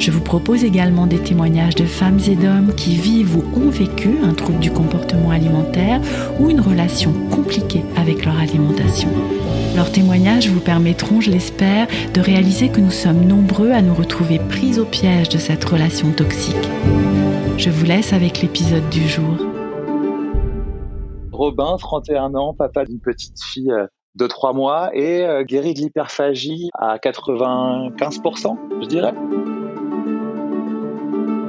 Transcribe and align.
Je 0.00 0.10
vous 0.10 0.22
propose 0.22 0.64
également 0.64 1.06
des 1.06 1.18
témoignages 1.18 1.74
de 1.74 1.84
femmes 1.84 2.20
et 2.26 2.34
d'hommes 2.34 2.74
qui 2.74 2.96
vivent 2.96 3.36
ou 3.36 3.44
ont 3.54 3.68
vécu 3.68 4.08
un 4.24 4.32
trouble 4.32 4.58
du 4.58 4.70
comportement 4.70 5.30
alimentaire 5.30 6.00
ou 6.40 6.48
une 6.48 6.62
relation 6.62 7.12
compliquée 7.30 7.82
avec 7.98 8.24
leur 8.24 8.38
alimentation. 8.38 9.10
Leurs 9.76 9.92
témoignages 9.92 10.48
vous 10.48 10.60
permettront, 10.60 11.20
je 11.20 11.30
l'espère, 11.30 11.86
de 12.14 12.20
réaliser 12.22 12.70
que 12.70 12.80
nous 12.80 12.90
sommes 12.90 13.26
nombreux 13.26 13.72
à 13.72 13.82
nous 13.82 13.92
retrouver 13.92 14.38
pris 14.38 14.80
au 14.80 14.86
piège 14.86 15.28
de 15.28 15.36
cette 15.36 15.64
relation 15.66 16.12
toxique. 16.12 16.56
Je 17.58 17.68
vous 17.68 17.84
laisse 17.84 18.14
avec 18.14 18.40
l'épisode 18.40 18.88
du 18.88 19.06
jour. 19.06 19.36
Robin, 21.30 21.76
31 21.78 22.34
ans, 22.36 22.54
papa 22.54 22.86
d'une 22.86 23.00
petite 23.00 23.38
fille 23.42 23.70
euh, 23.70 23.86
de 24.14 24.26
3 24.26 24.54
mois 24.54 24.90
et 24.94 25.26
euh, 25.26 25.44
guéri 25.44 25.74
de 25.74 25.80
l'hyperphagie 25.80 26.70
à 26.74 26.96
95%, 26.96 28.56
je 28.80 28.86
dirais. 28.86 29.12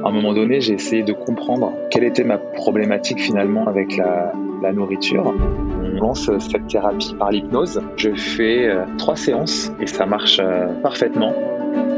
À 0.04 0.08
un 0.08 0.10
moment 0.10 0.32
donné, 0.32 0.60
j'ai 0.60 0.74
essayé 0.74 1.04
de 1.04 1.12
comprendre 1.12 1.72
quelle 1.88 2.02
était 2.02 2.24
ma 2.24 2.36
problématique 2.36 3.20
finalement 3.20 3.68
avec 3.68 3.96
la, 3.96 4.32
nourriture. 4.72 5.32
On 5.80 6.00
lance 6.00 6.30
cette 6.38 6.66
thérapie 6.66 7.14
par 7.16 7.30
l'hypnose. 7.30 7.80
Je 7.96 8.14
fais 8.14 8.66
euh, 8.66 8.84
trois 8.96 9.16
séances 9.16 9.72
et 9.80 9.86
ça 9.86 10.06
marche 10.06 10.40
euh, 10.40 10.68
parfaitement. 10.82 11.32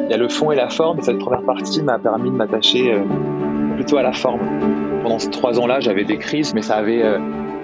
Il 0.05 0.11
y 0.11 0.15
a 0.15 0.17
le 0.17 0.29
fond 0.29 0.51
et 0.51 0.57
la 0.57 0.69
forme. 0.69 1.01
Cette 1.03 1.19
première 1.19 1.43
partie 1.43 1.83
m'a 1.83 1.99
permis 1.99 2.31
de 2.31 2.37
m'attacher 2.37 2.93
euh, 2.93 3.05
plutôt 3.75 3.99
à 3.99 4.03
la 4.03 4.13
forme. 4.13 4.41
Pendant 5.03 5.19
ces 5.19 5.31
trois 5.31 5.59
ans-là, 5.59 5.81
j'avais 5.81 6.05
des 6.05 6.17
crises, 6.17 6.55
mais 6.55 6.63
ça 6.63 6.77
avait 6.77 7.03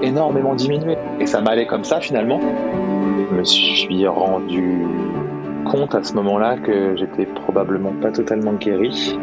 énormément 0.02 0.54
diminué. 0.54 0.96
Et 1.18 1.26
ça 1.26 1.40
m'allait 1.40 1.66
comme 1.66 1.84
ça 1.84 2.00
finalement. 2.00 2.40
Je 3.30 3.34
me 3.34 3.44
suis 3.44 4.06
rendu 4.06 4.84
compte 5.64 5.94
à 5.94 6.02
ce 6.02 6.14
moment-là 6.14 6.58
que 6.58 6.96
j'étais 6.96 7.26
probablement 7.26 7.92
pas 8.00 8.10
totalement 8.10 8.52
guéri 8.52 9.16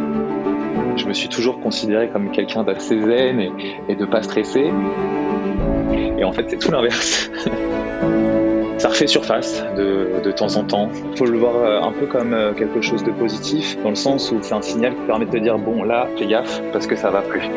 je 0.95 1.05
me 1.05 1.13
suis 1.13 1.29
toujours 1.29 1.59
considéré 1.59 2.09
comme 2.09 2.31
quelqu'un 2.31 2.63
d'assez 2.63 2.99
zen 2.99 3.51
et, 3.87 3.95
de 3.95 4.05
pas 4.05 4.21
stressé. 4.21 4.71
Et 6.17 6.23
en 6.23 6.31
fait, 6.31 6.49
c'est 6.49 6.57
tout 6.57 6.71
l'inverse. 6.71 7.31
Ça 8.77 8.89
refait 8.89 9.07
surface 9.07 9.63
de, 9.75 10.31
temps 10.31 10.55
en 10.55 10.63
temps. 10.63 10.89
Il 11.11 11.17
faut 11.17 11.25
le 11.25 11.39
voir 11.39 11.55
euh, 11.55 11.81
un 11.81 11.91
peu 11.91 12.05
comme 12.05 12.33
euh, 12.33 12.53
quelque 12.53 12.79
chose 12.81 13.03
de 13.03 13.11
positif, 13.11 13.75
dans 13.81 13.89
le 13.89 13.95
sens 13.95 14.31
où 14.31 14.37
c'est 14.41 14.53
un 14.53 14.61
signal 14.61 14.93
qui 14.93 15.01
permet 15.07 15.25
de 15.25 15.31
te 15.31 15.37
dire 15.37 15.57
bon 15.57 15.83
là, 15.83 16.07
fais 16.15 16.27
gaffe 16.27 16.61
parce 16.71 16.85
que 16.85 16.95
ça 16.95 17.09
va 17.09 17.21
plus. 17.21 17.49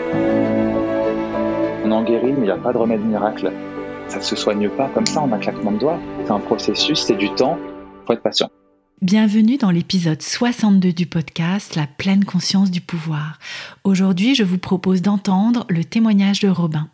On 1.85 1.91
en 1.91 2.03
guérit, 2.05 2.33
mais 2.33 2.39
il 2.39 2.45
n'y 2.45 2.51
a 2.51 2.57
pas 2.57 2.73
de 2.73 2.79
remède 2.79 3.05
miracle. 3.05 3.53
Ça 4.07 4.19
ne 4.19 4.23
se 4.23 4.35
soigne 4.35 4.71
pas 4.71 4.89
comme 4.95 5.07
ça 5.07 5.21
en 5.21 5.31
un 5.31 5.39
claquement 5.39 5.73
de 5.73 5.79
doigts. 5.79 5.99
C'est 6.25 6.33
un 6.33 6.41
processus, 6.41 7.01
c'est 7.01 7.17
du 7.17 7.31
temps. 7.35 7.59
Faut 8.07 8.15
être 8.15 8.23
patient. 8.23 8.49
Bienvenue 9.03 9.57
dans 9.57 9.71
l'épisode 9.71 10.21
62 10.21 10.93
du 10.93 11.07
podcast 11.07 11.75
La 11.75 11.87
pleine 11.87 12.27
conscience 12.27 12.71
du 12.71 12.83
pouvoir. 12.83 13.39
Aujourd'hui, 13.83 14.35
je 14.35 14.43
vous 14.43 14.59
propose 14.59 15.01
d'entendre 15.01 15.65
le 15.71 15.85
témoignage 15.85 16.41
de 16.41 16.49
Robin. 16.49 16.87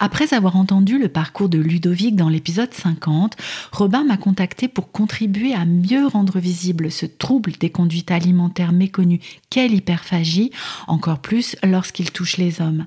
Après 0.00 0.34
avoir 0.34 0.56
entendu 0.56 0.98
le 0.98 1.06
parcours 1.06 1.48
de 1.48 1.58
Ludovic 1.58 2.16
dans 2.16 2.28
l'épisode 2.28 2.74
50, 2.74 3.36
Robin 3.70 4.02
m'a 4.02 4.16
contacté 4.16 4.66
pour 4.66 4.90
contribuer 4.90 5.54
à 5.54 5.64
mieux 5.66 6.08
rendre 6.08 6.40
visible 6.40 6.90
ce 6.90 7.06
trouble 7.06 7.52
des 7.52 7.70
conduites 7.70 8.10
alimentaires 8.10 8.72
méconnues 8.72 9.20
qu'est 9.48 9.68
l'hyperphagie, 9.68 10.50
encore 10.88 11.20
plus 11.20 11.54
lorsqu'il 11.62 12.10
touche 12.10 12.38
les 12.38 12.60
hommes. 12.60 12.86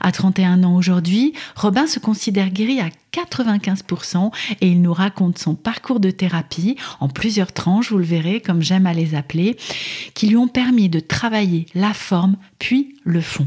À 0.00 0.12
31 0.12 0.64
ans 0.64 0.76
aujourd'hui, 0.76 1.32
Robin 1.56 1.86
se 1.86 1.98
considère 1.98 2.50
guéri 2.50 2.80
à 2.80 2.88
95% 3.12 4.32
et 4.60 4.68
il 4.68 4.80
nous 4.82 4.92
raconte 4.92 5.38
son 5.38 5.54
parcours 5.54 6.00
de 6.00 6.10
thérapie 6.10 6.76
en 7.00 7.08
plusieurs 7.08 7.52
tranches, 7.52 7.90
vous 7.90 7.98
le 7.98 8.04
verrez 8.04 8.40
comme 8.40 8.62
j'aime 8.62 8.86
à 8.86 8.94
les 8.94 9.14
appeler, 9.14 9.56
qui 10.14 10.28
lui 10.28 10.36
ont 10.36 10.48
permis 10.48 10.88
de 10.88 11.00
travailler 11.00 11.66
la 11.74 11.92
forme 11.92 12.36
puis 12.58 12.94
le 13.04 13.20
fond. 13.20 13.46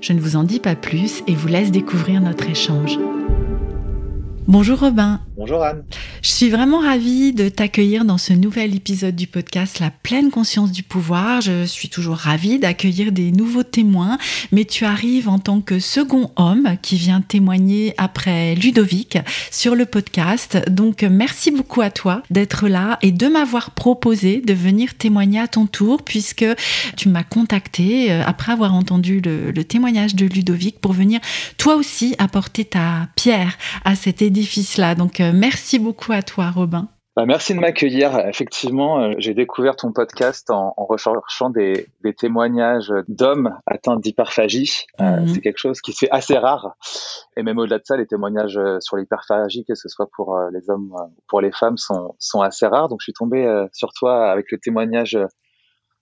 Je 0.00 0.12
ne 0.12 0.20
vous 0.20 0.36
en 0.36 0.44
dis 0.44 0.60
pas 0.60 0.76
plus 0.76 1.22
et 1.26 1.34
vous 1.34 1.48
laisse 1.48 1.70
découvrir 1.70 2.20
notre 2.20 2.48
échange. 2.48 2.98
Bonjour 4.48 4.78
Robin. 4.78 5.20
Bonjour 5.36 5.64
Anne. 5.64 5.82
Je 6.22 6.30
suis 6.30 6.50
vraiment 6.50 6.78
ravie 6.78 7.32
de 7.32 7.48
t'accueillir 7.48 8.04
dans 8.04 8.16
ce 8.16 8.32
nouvel 8.32 8.76
épisode 8.76 9.16
du 9.16 9.26
podcast 9.26 9.80
La 9.80 9.90
pleine 9.90 10.30
conscience 10.30 10.70
du 10.70 10.84
pouvoir. 10.84 11.40
Je 11.40 11.64
suis 11.64 11.88
toujours 11.88 12.14
ravie 12.14 12.60
d'accueillir 12.60 13.10
des 13.10 13.32
nouveaux 13.32 13.64
témoins, 13.64 14.18
mais 14.52 14.64
tu 14.64 14.84
arrives 14.84 15.28
en 15.28 15.40
tant 15.40 15.60
que 15.60 15.80
second 15.80 16.30
homme 16.36 16.76
qui 16.80 16.94
vient 16.94 17.22
témoigner 17.22 17.92
après 17.98 18.54
Ludovic 18.54 19.18
sur 19.50 19.74
le 19.74 19.84
podcast. 19.84 20.58
Donc 20.70 21.02
merci 21.02 21.50
beaucoup 21.50 21.80
à 21.80 21.90
toi 21.90 22.22
d'être 22.30 22.68
là 22.68 23.00
et 23.02 23.10
de 23.10 23.26
m'avoir 23.26 23.72
proposé 23.72 24.40
de 24.40 24.54
venir 24.54 24.94
témoigner 24.94 25.40
à 25.40 25.48
ton 25.48 25.66
tour 25.66 26.04
puisque 26.04 26.46
tu 26.96 27.08
m'as 27.08 27.24
contacté 27.24 28.12
euh, 28.12 28.22
après 28.24 28.52
avoir 28.52 28.74
entendu 28.74 29.20
le, 29.20 29.50
le 29.50 29.64
témoignage 29.64 30.14
de 30.14 30.26
Ludovic 30.26 30.78
pour 30.78 30.92
venir 30.92 31.18
toi 31.58 31.74
aussi 31.74 32.14
apporter 32.18 32.64
ta 32.64 33.08
pierre 33.16 33.58
à 33.84 33.96
cet 33.96 34.22
édifice 34.22 34.35
Donc, 34.96 35.20
euh, 35.20 35.32
merci 35.34 35.78
beaucoup 35.78 36.12
à 36.12 36.22
toi, 36.22 36.50
Robin. 36.50 36.88
Bah, 37.16 37.24
merci 37.24 37.54
de 37.54 37.60
m'accueillir. 37.60 38.18
Effectivement, 38.28 39.00
euh, 39.00 39.14
j'ai 39.16 39.32
découvert 39.32 39.74
ton 39.74 39.92
podcast 39.92 40.50
en, 40.50 40.74
recherchant 40.76 41.48
des, 41.48 41.88
témoignages 42.18 42.92
d'hommes 43.08 43.58
atteints 43.66 43.96
d'hyperphagie. 43.96 44.84
Euh, 45.00 45.20
mhm. 45.20 45.28
c'est 45.28 45.40
quelque 45.40 45.58
chose 45.58 45.80
qui 45.80 45.92
se 45.92 46.04
fait 46.04 46.10
assez 46.10 46.36
rare. 46.36 46.76
Et 47.38 47.42
même 47.42 47.56
au-delà 47.58 47.78
de 47.78 47.84
ça, 47.86 47.96
les 47.96 48.06
témoignages 48.06 48.60
sur 48.80 48.96
l'hyperphagie, 48.98 49.64
que 49.64 49.74
ce 49.74 49.88
soit 49.88 50.08
pour 50.14 50.38
les 50.52 50.68
hommes 50.68 50.92
ou 50.92 51.22
pour 51.26 51.40
les 51.40 51.52
femmes, 51.52 51.78
sont, 51.78 52.14
sont 52.18 52.42
assez 52.42 52.66
rares. 52.66 52.88
Donc, 52.88 53.00
je 53.00 53.04
suis 53.04 53.14
tombé 53.14 53.66
sur 53.72 53.92
toi 53.94 54.30
avec 54.30 54.52
le 54.52 54.58
témoignage 54.58 55.18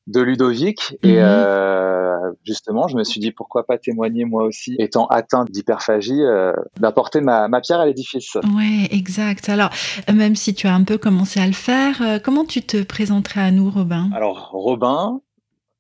de 0.07 0.21
Ludovic 0.21 0.97
et 1.03 1.15
mhm. 1.15 1.23
euh, 1.23 2.33
justement 2.45 2.89
je 2.89 2.97
me 2.97 3.05
suis 3.05 3.21
dit 3.21 3.33
pourquoi 3.33 3.65
pas 3.65 3.79
témoigner 3.79 4.25
moi 4.25 4.45
aussi 4.45 4.77
étant 4.79 5.07
atteint 5.07 5.45
d'hyperphagie 5.45 6.23
euh, 6.23 6.53
d'apporter 6.79 7.21
ma, 7.21 7.49
ma, 7.49 7.61
pierre 7.61 7.81
à 7.81 7.87
l'édifice. 7.87 8.35
Ouais 8.55 8.89
exact. 8.91 9.49
Alors 9.49 9.71
même 10.13 10.37
si 10.37 10.55
tu 10.55 10.67
as 10.67 10.75
un 10.75 10.85
peu 10.85 10.99
commencé 10.99 11.41
à 11.41 11.47
le 11.47 11.53
faire, 11.53 12.03
euh, 12.03 12.19
comment 12.23 12.45
tu 12.45 12.63
te 12.63 12.83
présenterais 12.83 13.41
à 13.41 13.51
nous 13.51 13.71
Robin? 13.71 14.11
Alors 14.15 14.51
Robin, 14.53 15.21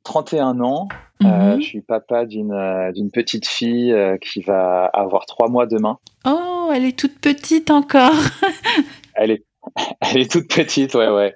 31 0.04 0.60
ans, 0.60 0.88
mhm. 1.20 1.60
je 1.60 1.66
suis 1.66 1.82
papa 1.82 2.24
d'une 2.24 2.92
d'une 2.94 3.10
petite 3.10 3.46
fille 3.46 3.94
qui 4.22 4.40
va 4.40 4.86
avoir 4.86 5.26
trois 5.26 5.48
mois 5.48 5.66
demain. 5.66 5.98
Oh 6.26 6.70
elle 6.74 6.86
est 6.86 6.98
toute 6.98 7.18
petite 7.18 7.70
encore. 7.70 8.14
elle 9.14 9.32
est 9.32 9.44
elle 10.00 10.18
est 10.18 10.30
toute 10.30 10.48
petite 10.48 10.94
ouais 10.94 11.08
ouais 11.08 11.34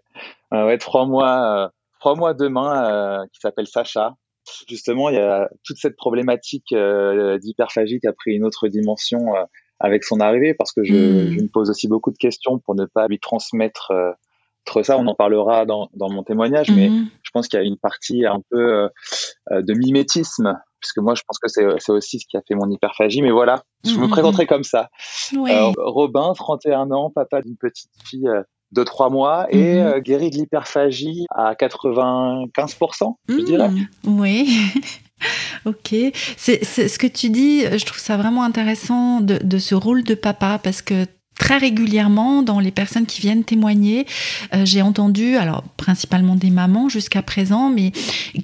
ouais 0.53 0.79
trois 0.79 1.07
mois 1.07 1.71
trois 1.99 2.15
mois 2.15 2.35
demain 2.35 2.85
euh, 2.85 3.27
qui 3.33 3.41
s'appelle 3.41 3.67
Sacha. 3.67 4.15
Justement, 4.69 5.11
il 5.11 5.17
y 5.17 5.21
a 5.21 5.49
toute 5.65 5.77
cette 5.77 5.97
problématique 5.97 6.73
euh, 6.73 7.39
d'hyperphagie 7.39 8.01
qui 8.01 8.07
a 8.07 8.13
pris 8.13 8.33
une 8.33 8.45
autre 8.45 8.69
dimension 8.69 9.35
euh, 9.37 9.45
avec 9.79 10.05
son 10.05 10.21
arrivée 10.21 10.55
parce 10.55 10.73
que 10.73 10.83
je, 10.85 10.95
hmm. 10.95 11.33
je, 11.33 11.41
me 11.43 11.49
pose 11.49 11.71
aussi 11.71 11.87
beaucoup 11.87 12.11
de 12.11 12.17
questions 12.17 12.59
pour 12.59 12.75
ne 12.75 12.87
pas 12.87 13.09
lui 13.09 13.19
transmettre 13.19 13.93
trop 14.65 14.83
ça. 14.83 14.97
On 14.97 15.07
en 15.07 15.15
parlera 15.15 15.67
dans, 15.67 15.89
dans 15.95 16.11
mon 16.11 16.23
témoignage, 16.23 16.71
mais 16.71 16.89
hmm. 16.89 17.09
je 17.23 17.31
pense 17.33 17.47
qu'il 17.47 17.59
y 17.59 17.63
a 17.63 17.67
une 17.67 17.79
partie 17.79 18.25
un 18.25 18.41
peu 18.51 18.89
de 19.51 19.75
mimétisme 19.75 20.59
puisque 20.81 20.99
moi 20.99 21.15
je 21.15 21.23
pense 21.27 21.39
que 21.39 21.49
c'est 21.49 21.93
aussi 21.93 22.21
ce 22.21 22.27
qui 22.27 22.37
a 22.37 22.41
fait 22.47 22.55
mon 22.55 22.71
hyperphagie. 22.71 23.21
Mais 23.21 23.31
voilà, 23.31 23.63
je 23.85 23.97
me 23.99 24.07
hmm. 24.07 24.11
présenterai 24.11 24.47
comme 24.47 24.65
ça. 24.65 24.89
Robin, 25.77 26.33
31 26.35 26.91
ans, 26.91 27.11
papa 27.11 27.43
d'une 27.43 27.57
petite 27.57 27.91
fille 28.05 28.31
de 28.73 28.83
trois 28.85 29.11
mois 29.11 29.47
et 29.51 29.81
euh, 29.81 30.01
guéri 30.01 30.31
de 30.31 30.37
l'hyperphagie 30.37 31.27
à 31.35 31.55
95%, 31.55 33.15
je 33.29 33.35
dirais. 33.37 33.71
Oui. 34.05 34.49
ok. 35.65 35.95
C'est 36.37 36.65
ce 36.65 36.99
que 36.99 37.07
tu 37.07 37.31
dis, 37.31 37.63
je 37.63 37.85
trouve 37.85 37.99
ça 37.99 38.17
vraiment 38.17 38.43
intéressant 38.43 39.21
de, 39.21 39.59
ce 39.59 39.75
rôle 39.75 40.05
de 40.05 40.15
papa 40.15 40.61
parce 40.63 40.83
que 40.83 41.07
très 41.39 41.57
régulièrement 41.57 42.43
dans 42.43 42.61
les 42.61 42.71
personnes 42.71 43.07
qui 43.07 43.21
viennent 43.21 43.45
témoigner. 43.45 44.07
Euh, 44.55 44.65
j'ai 44.65 44.83
entendu, 44.83 45.37
alors 45.37 45.63
principalement 45.77 46.37
des 46.37 46.51
mamans 46.51 46.89
jusqu'à 46.89 47.23
présent, 47.23 47.71
mais 47.71 47.93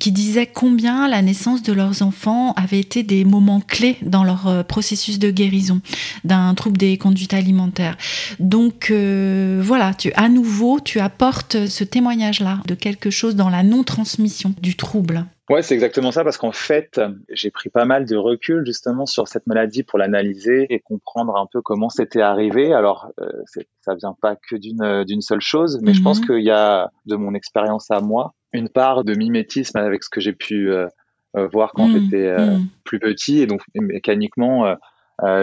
qui 0.00 0.12
disaient 0.12 0.46
combien 0.46 1.08
la 1.08 1.20
naissance 1.20 1.62
de 1.62 1.72
leurs 1.72 2.02
enfants 2.02 2.52
avait 2.54 2.80
été 2.80 3.02
des 3.02 3.24
moments 3.24 3.60
clés 3.60 3.98
dans 4.02 4.24
leur 4.24 4.46
euh, 4.46 4.62
processus 4.62 5.18
de 5.18 5.30
guérison 5.30 5.80
d'un 6.24 6.54
trouble 6.54 6.78
des 6.78 6.96
conduites 6.96 7.34
alimentaires. 7.34 7.96
Donc 8.38 8.90
euh, 8.90 9.60
voilà, 9.62 9.92
tu, 9.92 10.12
à 10.14 10.28
nouveau, 10.28 10.80
tu 10.80 11.00
apportes 11.00 11.66
ce 11.66 11.84
témoignage-là 11.84 12.60
de 12.66 12.74
quelque 12.74 13.10
chose 13.10 13.36
dans 13.36 13.50
la 13.50 13.62
non-transmission 13.62 14.54
du 14.62 14.76
trouble. 14.76 15.26
Ouais, 15.50 15.60
c'est 15.60 15.74
exactement 15.74 16.10
ça, 16.10 16.24
parce 16.24 16.38
qu'en 16.38 16.52
fait, 16.52 16.98
j'ai 17.28 17.50
pris 17.50 17.68
pas 17.68 17.84
mal 17.84 18.06
de 18.06 18.16
recul 18.16 18.64
justement 18.64 19.04
sur 19.04 19.28
cette 19.28 19.46
maladie 19.46 19.82
pour 19.82 19.98
l'analyser 19.98 20.66
et 20.70 20.80
comprendre 20.80 21.36
un 21.36 21.46
peu 21.52 21.60
comment 21.60 21.90
c'était 21.90 22.22
arrivé. 22.22 22.72
Alors, 22.72 23.08
euh, 23.20 23.28
ça 23.80 23.94
vient 23.94 24.16
pas 24.20 24.36
que 24.36 24.56
d'une 24.56 25.04
d'une 25.04 25.20
seule 25.20 25.42
chose, 25.42 25.80
mais 25.82 25.92
je 25.92 26.02
pense 26.02 26.20
mhm. 26.20 26.26
qu'il 26.26 26.44
y 26.44 26.50
a, 26.50 26.90
de 27.04 27.16
mon 27.16 27.34
expérience 27.34 27.90
à 27.90 28.00
moi, 28.00 28.34
une 28.54 28.70
part 28.70 29.04
de 29.04 29.14
mimétisme 29.14 29.76
avec 29.76 30.02
ce 30.02 30.08
que 30.08 30.20
j'ai 30.20 30.32
pu 30.32 30.70
euh, 30.70 30.86
euh, 31.36 31.46
voir 31.48 31.72
quand 31.74 31.88
mhm. 31.88 32.00
j'étais 32.00 32.26
euh, 32.26 32.56
mhm. 32.56 32.66
plus 32.84 32.98
petit, 32.98 33.40
et 33.40 33.46
donc 33.46 33.60
mécaniquement. 33.74 34.74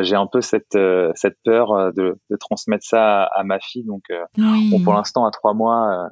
j'ai 0.02 0.16
un 0.16 0.28
peu 0.28 0.42
cette 0.42 0.78
cette 1.14 1.38
peur 1.46 1.94
de, 1.94 2.18
de 2.30 2.36
transmettre 2.38 2.86
ça 2.86 3.24
à, 3.24 3.44
ma 3.44 3.60
fille 3.60 3.86
donc 3.86 4.04
bon, 4.38 4.84
pour 4.84 4.94
l'instant 4.94 5.26
à 5.26 5.32
trois 5.32 5.54
mois 5.54 6.10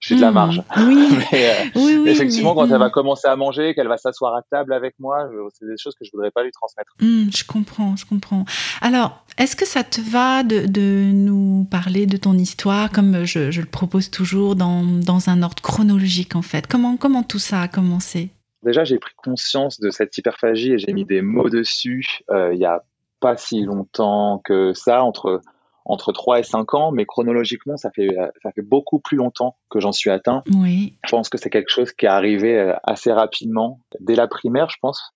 j'ai 0.00 0.16
de 0.16 0.20
la 0.20 0.30
marge. 0.30 0.62
Hmm. 0.76 1.10
Euh, 1.32 1.52
oui. 1.76 1.98
oui, 2.02 2.08
effectivement, 2.10 2.54
quand 2.54 2.66
elle 2.70 2.78
va 2.78 2.90
commencer 2.90 3.28
à 3.28 3.36
manger, 3.36 3.74
qu'elle 3.74 3.88
va 3.88 3.96
s'asseoir 3.96 4.34
à 4.34 4.42
table 4.42 4.72
avec 4.72 4.94
moi, 4.98 5.28
c'est 5.52 5.66
des 5.66 5.76
choses 5.78 5.94
que 5.94 6.04
je 6.04 6.10
voudrais 6.12 6.30
pas 6.30 6.42
lui 6.42 6.50
transmettre. 6.50 6.92
Hmm, 7.00 7.28
je 7.34 7.44
comprends, 7.44 7.94
je 7.96 8.04
comprends. 8.04 8.44
Alors, 8.80 9.24
est-ce 9.38 9.54
que 9.54 9.66
ça 9.66 9.84
te 9.84 10.00
va 10.00 10.42
de, 10.42 10.66
de, 10.66 11.10
nous 11.12 11.66
parler 11.70 12.06
de 12.06 12.16
ton 12.16 12.34
histoire, 12.34 12.90
comme 12.90 13.24
je, 13.24 13.50
je 13.50 13.60
le 13.60 13.66
propose 13.66 14.10
toujours, 14.10 14.56
dans, 14.56 14.82
dans, 14.82 15.28
un 15.28 15.42
ordre 15.42 15.62
chronologique 15.62 16.34
en 16.34 16.42
fait? 16.42 16.66
Comment, 16.66 16.96
comment 16.96 17.22
tout 17.22 17.38
ça 17.38 17.62
a 17.62 17.68
commencé? 17.68 18.30
Déjà, 18.62 18.84
j'ai 18.84 18.98
pris 18.98 19.14
conscience 19.16 19.80
de 19.80 19.90
cette 19.90 20.16
hyperphagie 20.18 20.72
et 20.72 20.78
j'ai 20.78 20.92
mis 20.92 21.04
des 21.04 21.22
mots 21.22 21.48
dessus 21.48 22.20
euh, 22.30 22.52
il 22.52 22.60
y 22.60 22.66
a 22.66 22.82
pas 23.20 23.36
si 23.36 23.62
longtemps 23.62 24.40
que 24.44 24.72
ça, 24.74 25.02
entre 25.02 25.40
entre 25.84 26.12
3 26.12 26.40
et 26.40 26.42
5 26.42 26.74
ans, 26.74 26.92
mais 26.92 27.06
chronologiquement, 27.06 27.76
ça 27.76 27.90
fait, 27.90 28.08
ça 28.42 28.52
fait 28.52 28.62
beaucoup 28.62 29.00
plus 29.00 29.16
longtemps 29.16 29.56
que 29.70 29.80
j'en 29.80 29.92
suis 29.92 30.10
atteint. 30.10 30.42
Oui. 30.54 30.96
Je 31.04 31.10
pense 31.10 31.28
que 31.28 31.38
c'est 31.38 31.50
quelque 31.50 31.70
chose 31.70 31.92
qui 31.92 32.06
est 32.06 32.10
arrivé 32.10 32.58
euh, 32.58 32.74
assez 32.84 33.12
rapidement. 33.12 33.80
Dès 34.00 34.14
la 34.14 34.28
primaire, 34.28 34.68
je 34.70 34.76
pense, 34.80 35.14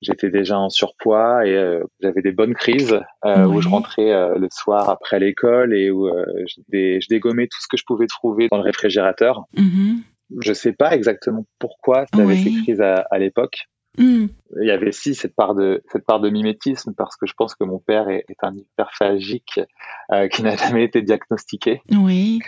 j'étais 0.00 0.30
déjà 0.30 0.58
en 0.58 0.70
surpoids 0.70 1.46
et 1.46 1.54
euh, 1.54 1.84
j'avais 2.00 2.22
des 2.22 2.32
bonnes 2.32 2.54
crises 2.54 2.98
euh, 3.24 3.46
où 3.46 3.60
je 3.60 3.68
rentrais 3.68 4.38
le 4.38 4.48
soir 4.50 4.88
après 4.88 5.18
l'école 5.18 5.74
et 5.74 5.90
où 5.90 6.08
je, 6.08 7.08
dégommais 7.08 7.46
tout 7.46 7.60
ce 7.60 7.68
que 7.68 7.76
je 7.76 7.84
pouvais 7.86 8.06
trouver 8.06 8.48
dans 8.48 8.58
le 8.58 8.62
réfrigérateur. 8.62 9.44
Mm-hmm. 9.56 10.02
Je 10.40 10.52
sais 10.52 10.72
pas 10.72 10.94
exactement 10.94 11.44
pourquoi 11.58 12.04
j'avais 12.14 12.36
ces 12.36 12.52
crises 12.62 12.80
à 12.82 13.18
l'époque. 13.18 13.66
Hmm. 13.96 14.26
Il 14.60 14.66
y 14.66 14.70
avait 14.70 14.88
aussi 14.88 15.14
cette 15.14 15.34
part 15.34 15.54
de 15.54 15.82
cette 15.90 16.04
part 16.04 16.20
de 16.20 16.30
mimétisme 16.30 16.94
parce 16.96 17.16
que 17.16 17.26
je 17.26 17.32
pense 17.34 17.54
que 17.54 17.64
mon 17.64 17.78
père 17.78 18.08
est, 18.08 18.24
un 18.42 18.54
hyperphagique 18.54 19.60
euh, 20.12 20.28
qui 20.28 20.42
n'a 20.42 20.56
jamais 20.56 20.84
été 20.84 21.02
diagnostiqué. 21.02 21.82
Oui. 21.92 22.40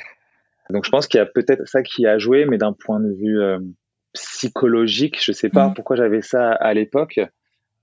Donc 0.70 0.84
je 0.84 0.90
pense 0.90 1.06
qu'il 1.06 1.18
y 1.18 1.22
a 1.22 1.26
peut-être 1.26 1.66
ça 1.66 1.82
qui 1.82 2.06
a 2.06 2.18
joué, 2.18 2.44
mais 2.44 2.58
d'un 2.58 2.72
point 2.72 3.00
de 3.00 3.12
vue 3.12 3.40
euh, 3.40 3.58
psychologique, 4.12 5.18
je 5.22 5.32
sais 5.32 5.48
pas 5.48 5.68
hmm. 5.68 5.74
pourquoi 5.74 5.96
j'avais 5.96 6.22
ça 6.22 6.52
à 6.52 6.74
l'époque. 6.74 7.20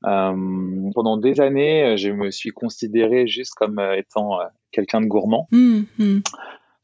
Euh, 0.06 0.92
pendant 0.94 1.18
des 1.18 1.42
années, 1.42 1.98
je 1.98 2.12
me 2.12 2.30
suis 2.30 2.52
considéré 2.52 3.28
juste 3.28 3.54
comme 3.56 3.80
étant 3.98 4.38
quelqu'un 4.72 5.02
de 5.02 5.08
gourmand. 5.08 5.48
Hmm, 5.52 5.84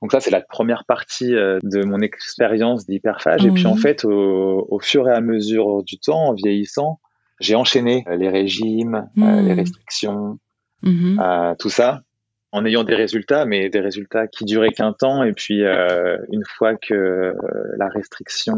donc 0.04 0.12
ça, 0.12 0.20
c'est 0.20 0.32
la 0.32 0.42
première 0.42 0.84
partie 0.84 1.34
euh, 1.34 1.60
de 1.64 1.82
mon 1.86 2.02
expérience 2.02 2.86
d'hyperphage. 2.86 3.46
Et 3.46 3.52
puis 3.52 3.68
en 3.68 3.78
fait, 3.78 4.04
au, 4.04 4.80
fur 4.82 5.08
et 5.08 5.14
à 5.14 5.22
mesure 5.22 5.82
du 5.82 5.98
temps, 5.98 6.26
en 6.26 6.34
vieillissant, 6.34 7.00
j'ai 7.40 7.56
enchaîné 7.56 8.04
euh, 8.10 8.18
les 8.18 8.28
régimes, 8.28 9.08
euh, 9.18 9.22
hmm. 9.22 9.48
les 9.48 9.54
restrictions, 9.54 10.40
mm-hmm. 10.84 11.56
tout 11.56 11.70
ça, 11.70 12.02
en 12.52 12.66
ayant 12.66 12.84
des 12.84 12.96
résultats, 12.96 13.46
mais 13.46 13.70
des 13.70 13.80
résultats 13.80 14.28
qui 14.28 14.44
duraient 14.44 14.72
qu'un 14.72 14.92
temps. 14.92 15.24
Et 15.24 15.32
puis 15.32 15.62
une 15.62 16.44
fois 16.58 16.76
que 16.76 17.34
la 17.78 17.88
restriction 17.88 18.58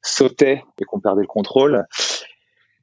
sautait 0.00 0.62
et 0.80 0.84
qu'on 0.84 1.00
perdait 1.00 1.22
le 1.22 1.26
contrôle, 1.26 1.86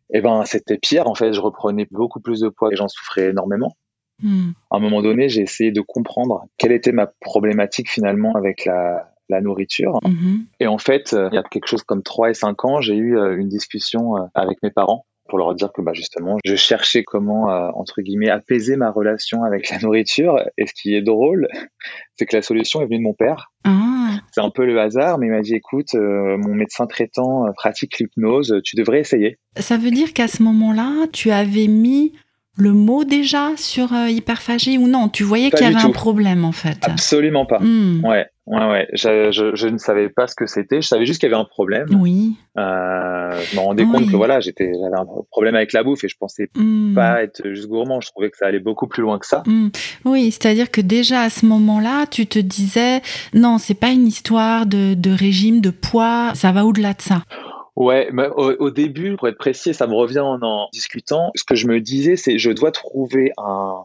eh 0.10 0.20
ben 0.20 0.44
c'était 0.44 0.78
pire. 0.78 1.08
En 1.08 1.16
fait, 1.16 1.32
je 1.32 1.40
reprenais 1.40 1.88
beaucoup 1.92 2.20
plus 2.20 2.42
de 2.42 2.50
poids 2.50 2.74
et 2.74 2.76
j'en 2.76 2.90
souffrais 2.90 3.30
énormément. 3.30 3.78
Hmm. 4.22 4.52
À 4.72 4.78
un 4.78 4.80
moment 4.80 5.02
donné, 5.02 5.30
j'ai 5.30 5.42
essayé 5.42 5.72
de 5.72 5.82
comprendre 5.82 6.46
quelle 6.58 6.72
était 6.72 6.92
ma 6.92 7.08
problématique 7.08 7.90
finalement 7.90 8.34
avec 8.34 8.66
la, 8.66 9.12
la 9.30 9.42
nourriture. 9.42 10.00
Mm-hmm. 10.04 10.46
Et 10.60 10.68
en 10.68 10.78
fait, 10.78 11.14
euh, 11.14 11.30
il 11.32 11.36
y 11.36 11.38
a 11.38 11.44
quelque 11.44 11.68
chose 11.68 11.84
comme 11.84 12.04
3 12.04 12.32
et 12.32 12.34
5 12.34 12.66
ans, 12.66 12.82
j'ai 12.82 12.96
eu 12.96 13.18
euh, 13.18 13.38
une 13.38 13.50
discussion 13.50 14.18
euh, 14.18 14.22
avec 14.34 14.62
mes 14.64 14.72
parents 14.72 15.06
pour 15.28 15.40
leur 15.40 15.56
dire 15.56 15.72
que 15.74 15.82
bah, 15.82 15.94
justement, 15.94 16.38
je 16.46 16.56
cherchais 16.56 17.04
comment, 17.04 17.46
entre 17.76 18.04
guillemets, 18.04 18.30
apaiser 18.30 18.76
ma 18.76 18.92
relation 18.92 19.44
avec 19.44 19.72
la 19.72 19.80
nourriture. 19.80 20.38
Et 20.56 20.68
ce 20.68 20.74
qui 20.80 20.94
est 20.94 21.02
drôle, 21.02 21.48
c'est 22.16 22.28
que 22.28 22.36
la 22.36 22.44
solution 22.44 22.80
est 22.82 22.86
venue 22.86 23.00
de 23.00 23.04
mon 23.04 23.16
père. 23.16 23.52
Ah. 23.64 24.20
C'est 24.32 24.42
un 24.42 24.52
peu 24.52 24.68
le 24.68 24.80
hasard, 24.80 25.18
mais 25.18 25.26
il 25.26 25.32
m'a 25.32 25.42
dit, 25.42 25.56
écoute, 25.56 25.96
mon 25.96 26.54
médecin 26.54 26.86
traitant 26.86 27.52
pratique 27.56 27.98
l'hypnose, 27.98 28.62
tu 28.64 28.76
devrais 28.76 29.00
essayer. 29.00 29.40
Ça 29.58 29.78
veut 29.78 29.90
dire 29.90 30.14
qu'à 30.14 30.28
ce 30.28 30.44
moment-là, 30.44 31.08
tu 31.12 31.32
avais 31.32 31.66
mis 31.66 32.14
le 32.58 32.72
mot 32.72 33.04
déjà 33.04 33.52
sur 33.58 33.94
euh, 33.94 34.10
hyperphagie 34.10 34.78
ou 34.78 34.88
non? 34.88 35.10
Tu 35.10 35.24
voyais 35.24 35.50
qu'il 35.52 35.62
y 35.62 35.70
avait 35.70 35.76
un 35.76 35.92
problème 35.92 36.46
en 36.46 36.52
fait 36.52 36.78
Absolument 36.84 37.46
pas. 37.46 37.60
Hmm. 37.60 38.04
Ouais, 38.04 38.26
ouais, 38.48 38.70
ouais. 38.70 38.88
Je, 38.94 39.32
je, 39.32 39.56
je, 39.56 39.68
ne 39.68 39.78
savais 39.78 40.10
pas 40.10 40.28
ce 40.28 40.36
que 40.36 40.48
c'était. 40.48 40.82
Je 40.82 40.88
savais 40.88 41.06
juste 41.06 41.20
qu'il 41.20 41.30
y 41.30 41.34
avait 41.34 41.42
un 41.42 41.46
problème. 41.46 41.88
Oui. 41.92 42.38
Euh, 42.58 43.42
je 43.52 43.56
me 43.56 43.62
rendais 43.62 43.84
compte 43.84 44.10
que 44.10 44.16
voilà, 44.16 44.40
j'étais, 44.40 44.72
j'avais 44.74 44.98
un 44.98 45.06
problème 45.32 45.56
avec 45.56 45.74
la 45.74 45.84
bouffe 45.84 46.04
et 46.06 46.08
je 46.08 46.16
pensais 46.18 46.50
hmm. 46.56 46.94
pas 46.96 47.24
être 47.24 47.42
juste 47.50 47.68
gourmand. 47.68 48.00
Je 48.00 48.08
trouvais 48.08 48.30
que 48.30 48.38
ça 48.38 48.48
allait 48.48 48.60
beaucoup 48.60 48.88
plus 48.88 49.02
loin 49.02 49.20
que 49.20 49.26
ça. 49.26 49.44
Hmm. 49.46 49.70
Oui, 50.06 50.32
c'est-à-dire 50.32 50.72
que 50.72 50.82
déjà 50.82 51.22
à 51.22 51.30
ce 51.30 51.46
moment-là, 51.46 52.06
tu 52.08 52.26
te 52.26 52.40
disais 52.40 53.02
non, 53.34 53.58
c'est 53.58 53.74
pas 53.74 53.90
une 53.90 54.08
histoire 54.08 54.66
de, 54.66 54.94
de 54.94 55.12
régime, 55.12 55.60
de 55.60 55.72
poids. 55.72 56.32
Ça 56.36 56.52
va 56.54 56.66
au-delà 56.66 56.94
de 56.94 57.02
ça. 57.02 57.24
Ouais, 57.76 58.10
mais 58.14 58.28
au, 58.30 58.70
début, 58.72 59.18
pour 59.18 59.28
être 59.28 59.38
précis, 59.38 59.74
ça 59.74 59.86
me 59.86 59.96
revient 59.96 60.20
en 60.20 60.42
en 60.42 60.70
discutant. 60.72 61.32
Ce 61.36 61.44
que 61.44 61.56
je 61.56 61.68
me 61.68 61.82
disais, 61.82 62.16
c'est 62.16 62.38
je 62.38 62.52
dois 62.52 62.72
trouver 62.72 63.32
un, 63.38 63.84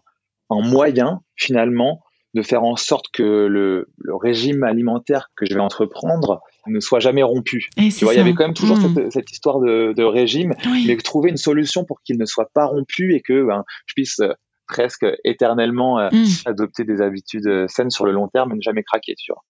un 0.51 0.61
moyen 0.61 1.21
finalement 1.37 2.01
de 2.35 2.43
faire 2.43 2.63
en 2.63 2.77
sorte 2.77 3.07
que 3.13 3.23
le, 3.23 3.89
le, 3.99 4.15
régime 4.15 4.63
alimentaire 4.63 5.31
que 5.37 5.47
je 5.47 5.55
vais 5.55 5.61
entreprendre 5.61 6.41
ne 6.67 6.79
soit 6.79 7.01
jamais 7.01 7.25
rompu. 7.25 7.69
tu 7.77 8.05
vois, 8.05 8.15
il 8.15 8.19
y 8.19 8.21
avait 8.21 8.35
quand 8.35 8.45
même 8.45 8.55
toujours 8.55 8.77
hmm. 8.77 8.95
cette, 8.95 9.13
cette, 9.13 9.33
histoire 9.33 9.59
de, 9.59 9.93
de 9.97 10.05
régime, 10.05 10.55
mais 10.87 10.97
trouver 10.99 11.31
une 11.31 11.37
solution 11.37 11.85
pour 11.85 12.01
qu'il 12.03 12.19
ne 12.19 12.27
soit 12.27 12.49
pas 12.55 12.67
rompu 12.67 13.15
et 13.15 13.21
que 13.21 13.45
ben, 13.45 13.65
je 13.87 13.95
puisse 13.95 14.21
euh, 14.21 14.33
presque 14.69 15.07
éternellement 15.25 15.99
euh, 15.99 16.09
hmm. 16.13 16.27
adopter 16.47 16.85
des 16.85 17.01
habitudes 17.01 17.49
euh, 17.49 17.67
saines 17.67 17.91
sur 17.91 18.07
le 18.07 18.13
long 18.13 18.29
terme 18.29 18.53
et 18.53 18.55
ne 18.55 18.63
jamais 18.63 18.85
craquer. 18.85 19.15
Tu 19.17 19.33
vois. 19.33 19.43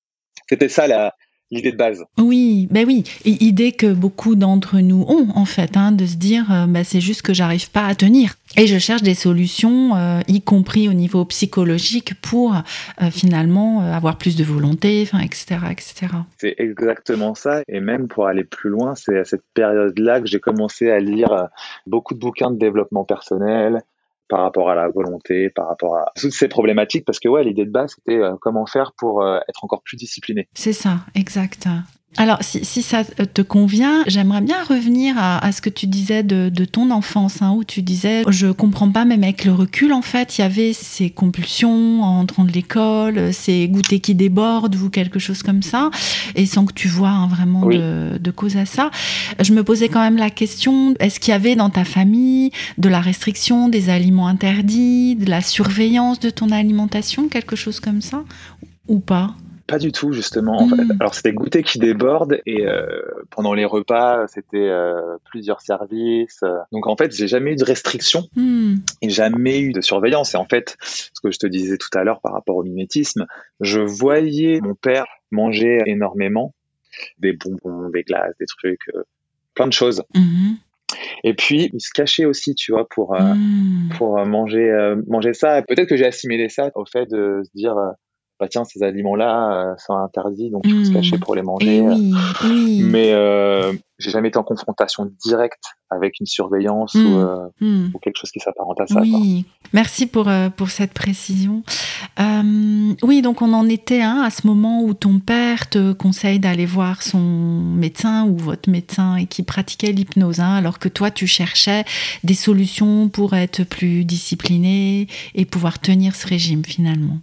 C'était 0.48 0.70
ça 0.70 0.86
la, 0.86 1.12
l'idée 1.50 1.72
de 1.72 1.76
base. 1.76 2.04
Oui, 2.18 2.68
ben 2.70 2.86
oui, 2.86 3.04
et 3.24 3.44
idée 3.44 3.72
que 3.72 3.92
beaucoup 3.92 4.36
d'entre 4.36 4.78
nous 4.78 5.04
ont 5.08 5.28
en 5.34 5.44
fait, 5.44 5.76
hein, 5.76 5.92
de 5.92 6.06
se 6.06 6.16
dire, 6.16 6.46
bah, 6.68 6.84
c'est 6.84 7.00
juste 7.00 7.22
que 7.22 7.34
j'arrive 7.34 7.70
pas 7.70 7.86
à 7.86 7.94
tenir. 7.94 8.34
Et 8.56 8.66
je 8.66 8.78
cherche 8.78 9.02
des 9.02 9.14
solutions, 9.14 9.94
euh, 9.94 10.20
y 10.26 10.42
compris 10.42 10.88
au 10.88 10.92
niveau 10.92 11.24
psychologique, 11.24 12.14
pour 12.20 12.54
euh, 12.54 13.10
finalement 13.10 13.80
avoir 13.80 14.18
plus 14.18 14.36
de 14.36 14.42
volonté, 14.42 15.02
etc., 15.02 15.56
etc. 15.70 16.06
C'est 16.38 16.56
exactement 16.58 17.34
ça. 17.34 17.62
Et 17.68 17.80
même 17.80 18.08
pour 18.08 18.26
aller 18.26 18.44
plus 18.44 18.70
loin, 18.70 18.94
c'est 18.96 19.18
à 19.18 19.24
cette 19.24 19.44
période-là 19.54 20.20
que 20.20 20.26
j'ai 20.26 20.40
commencé 20.40 20.90
à 20.90 20.98
lire 20.98 21.48
beaucoup 21.86 22.14
de 22.14 22.18
bouquins 22.18 22.50
de 22.50 22.58
développement 22.58 23.04
personnel, 23.04 23.82
par 24.30 24.40
rapport 24.40 24.70
à 24.70 24.74
la 24.74 24.88
volonté, 24.88 25.50
par 25.50 25.68
rapport 25.68 25.96
à 25.96 26.06
toutes 26.16 26.32
ces 26.32 26.48
problématiques, 26.48 27.04
parce 27.04 27.18
que 27.18 27.28
ouais, 27.28 27.44
l'idée 27.44 27.66
de 27.66 27.70
base, 27.70 27.96
c'était 27.96 28.18
euh, 28.18 28.36
comment 28.40 28.64
faire 28.64 28.92
pour 28.96 29.22
euh, 29.22 29.40
être 29.48 29.64
encore 29.64 29.82
plus 29.82 29.96
discipliné. 29.96 30.48
C'est 30.54 30.72
ça, 30.72 31.00
exact. 31.14 31.68
Alors, 32.16 32.38
si, 32.40 32.64
si, 32.64 32.82
ça 32.82 33.04
te 33.04 33.40
convient, 33.40 34.02
j'aimerais 34.08 34.40
bien 34.40 34.62
revenir 34.64 35.14
à, 35.16 35.44
à, 35.44 35.52
ce 35.52 35.60
que 35.62 35.70
tu 35.70 35.86
disais 35.86 36.24
de, 36.24 36.48
de 36.48 36.64
ton 36.64 36.90
enfance, 36.90 37.40
hein, 37.40 37.52
où 37.52 37.62
tu 37.62 37.82
disais, 37.82 38.24
je 38.28 38.48
comprends 38.48 38.90
pas, 38.90 39.04
même 39.04 39.22
avec 39.22 39.44
le 39.44 39.52
recul, 39.52 39.92
en 39.92 40.02
fait, 40.02 40.36
il 40.36 40.40
y 40.40 40.44
avait 40.44 40.72
ces 40.72 41.10
compulsions 41.10 42.02
en 42.02 42.18
entrant 42.20 42.44
de 42.44 42.50
l'école, 42.50 43.32
ces 43.32 43.68
goûters 43.68 44.00
qui 44.00 44.16
débordent 44.16 44.74
ou 44.74 44.90
quelque 44.90 45.20
chose 45.20 45.44
comme 45.44 45.62
ça, 45.62 45.90
et 46.34 46.46
sans 46.46 46.66
que 46.66 46.72
tu 46.72 46.88
vois 46.88 47.10
hein, 47.10 47.28
vraiment 47.28 47.64
de, 47.66 48.18
de, 48.18 48.30
cause 48.32 48.56
à 48.56 48.66
ça. 48.66 48.90
Je 49.38 49.52
me 49.52 49.62
posais 49.62 49.88
quand 49.88 50.02
même 50.02 50.16
la 50.16 50.30
question, 50.30 50.94
est-ce 50.98 51.20
qu'il 51.20 51.30
y 51.30 51.34
avait 51.34 51.54
dans 51.54 51.70
ta 51.70 51.84
famille 51.84 52.50
de 52.76 52.88
la 52.88 53.00
restriction, 53.00 53.68
des 53.68 53.88
aliments 53.88 54.26
interdits, 54.26 55.14
de 55.14 55.30
la 55.30 55.42
surveillance 55.42 56.18
de 56.18 56.30
ton 56.30 56.50
alimentation, 56.50 57.28
quelque 57.28 57.54
chose 57.54 57.78
comme 57.78 58.02
ça, 58.02 58.24
ou 58.88 58.98
pas? 58.98 59.36
Pas 59.70 59.78
du 59.78 59.92
tout, 59.92 60.12
justement. 60.12 60.56
En 60.62 60.68
fait. 60.68 60.82
Mm. 60.82 60.96
Alors, 60.98 61.14
c'était 61.14 61.32
goûter 61.32 61.62
qui 61.62 61.78
déborde 61.78 62.40
et 62.44 62.66
euh, 62.66 63.02
pendant 63.30 63.54
les 63.54 63.64
repas, 63.64 64.26
c'était 64.26 64.58
euh, 64.58 65.16
plusieurs 65.24 65.60
services. 65.60 66.40
Donc, 66.72 66.88
en 66.88 66.96
fait, 66.96 67.14
j'ai 67.14 67.28
jamais 67.28 67.52
eu 67.52 67.56
de 67.56 67.64
restriction 67.64 68.28
Hmm. 68.34 68.76
et 69.02 69.10
jamais 69.10 69.60
eu 69.60 69.72
de 69.72 69.80
surveillance. 69.80 70.34
Et 70.34 70.36
en 70.36 70.44
fait, 70.46 70.76
ce 70.80 71.20
que 71.22 71.30
je 71.30 71.38
te 71.38 71.46
disais 71.46 71.76
tout 71.78 71.96
à 71.96 72.02
l'heure 72.04 72.20
par 72.20 72.32
rapport 72.32 72.56
au 72.56 72.62
mimétisme, 72.64 73.26
je 73.60 73.80
voyais 73.80 74.60
mon 74.60 74.74
père 74.74 75.06
manger 75.30 75.80
énormément 75.86 76.52
des 77.18 77.32
bonbons, 77.32 77.88
des 77.90 78.02
glaces, 78.02 78.34
des 78.40 78.46
trucs, 78.46 78.88
euh, 78.94 79.04
plein 79.54 79.66
de 79.68 79.72
choses. 79.72 80.02
Mhm. 80.14 80.56
Et 81.22 81.34
puis, 81.34 81.70
il 81.72 81.80
se 81.80 81.90
cachait 81.94 82.24
aussi, 82.24 82.54
tu 82.56 82.72
vois, 82.72 82.88
pour 82.88 83.14
euh, 83.14 83.20
Hmm. 83.34 83.88
pour 83.96 84.18
euh, 84.18 84.24
manger 84.24 84.68
euh, 84.70 84.96
manger 85.06 85.32
ça. 85.34 85.62
Peut-être 85.62 85.88
que 85.88 85.96
j'ai 85.96 86.06
assimilé 86.06 86.48
ça 86.48 86.70
au 86.74 86.84
fait 86.84 87.06
de 87.06 87.42
se 87.44 87.50
dire, 87.54 87.76
euh, 87.78 87.90
bah 88.40 88.48
tiens, 88.48 88.64
ces 88.64 88.82
aliments-là 88.82 89.52
euh, 89.52 89.74
sont 89.86 89.94
interdits, 89.94 90.50
donc 90.50 90.62
il 90.64 90.72
faut 90.78 90.84
se 90.84 90.90
Mm. 90.90 90.94
cacher 90.94 91.18
pour 91.18 91.34
les 91.34 91.42
manger. 91.42 91.76
Et 91.76 91.80
oui, 91.82 92.14
oui. 92.44 92.80
Mais 92.82 93.12
euh, 93.12 93.72
j'ai 93.98 94.10
jamais 94.10 94.28
été 94.28 94.38
en 94.38 94.42
confrontation 94.42 95.10
directe 95.24 95.62
avec 95.90 96.18
une 96.20 96.26
surveillance 96.26 96.94
Mm. 96.94 97.06
ou, 97.06 97.18
euh, 97.18 97.36
Hmm. 97.60 97.88
ou 97.94 97.98
quelque 97.98 98.16
chose 98.16 98.30
qui 98.30 98.40
s'apparente 98.40 98.80
à 98.80 98.86
ça. 98.86 98.94
quoi. 98.94 99.02
Oui, 99.20 99.44
merci 99.72 100.06
pour, 100.06 100.28
euh, 100.28 100.48
pour 100.48 100.70
cette 100.70 100.92
précision. 100.94 101.62
Euh, 102.18 102.94
oui, 103.02 103.22
donc 103.22 103.42
on 103.42 103.52
en 103.52 103.68
était 103.68 104.00
hein, 104.00 104.22
à 104.24 104.30
ce 104.30 104.46
moment 104.46 104.82
où 104.82 104.94
ton 104.94 105.18
père 105.20 105.68
te 105.68 105.92
conseille 105.92 106.38
d'aller 106.38 106.66
voir 106.66 107.02
son 107.02 107.18
médecin 107.20 108.24
ou 108.26 108.36
votre 108.36 108.70
médecin 108.70 109.16
et 109.16 109.26
qui 109.26 109.42
pratiquait 109.42 109.92
l'hypnose, 109.92 110.40
hein, 110.40 110.54
alors 110.54 110.78
que 110.78 110.88
toi 110.88 111.10
tu 111.10 111.26
cherchais 111.26 111.84
des 112.24 112.34
solutions 112.34 113.08
pour 113.08 113.34
être 113.34 113.64
plus 113.64 114.04
discipliné 114.04 115.08
et 115.34 115.44
pouvoir 115.44 115.78
tenir 115.78 116.14
ce 116.14 116.26
régime 116.26 116.64
finalement. 116.64 117.18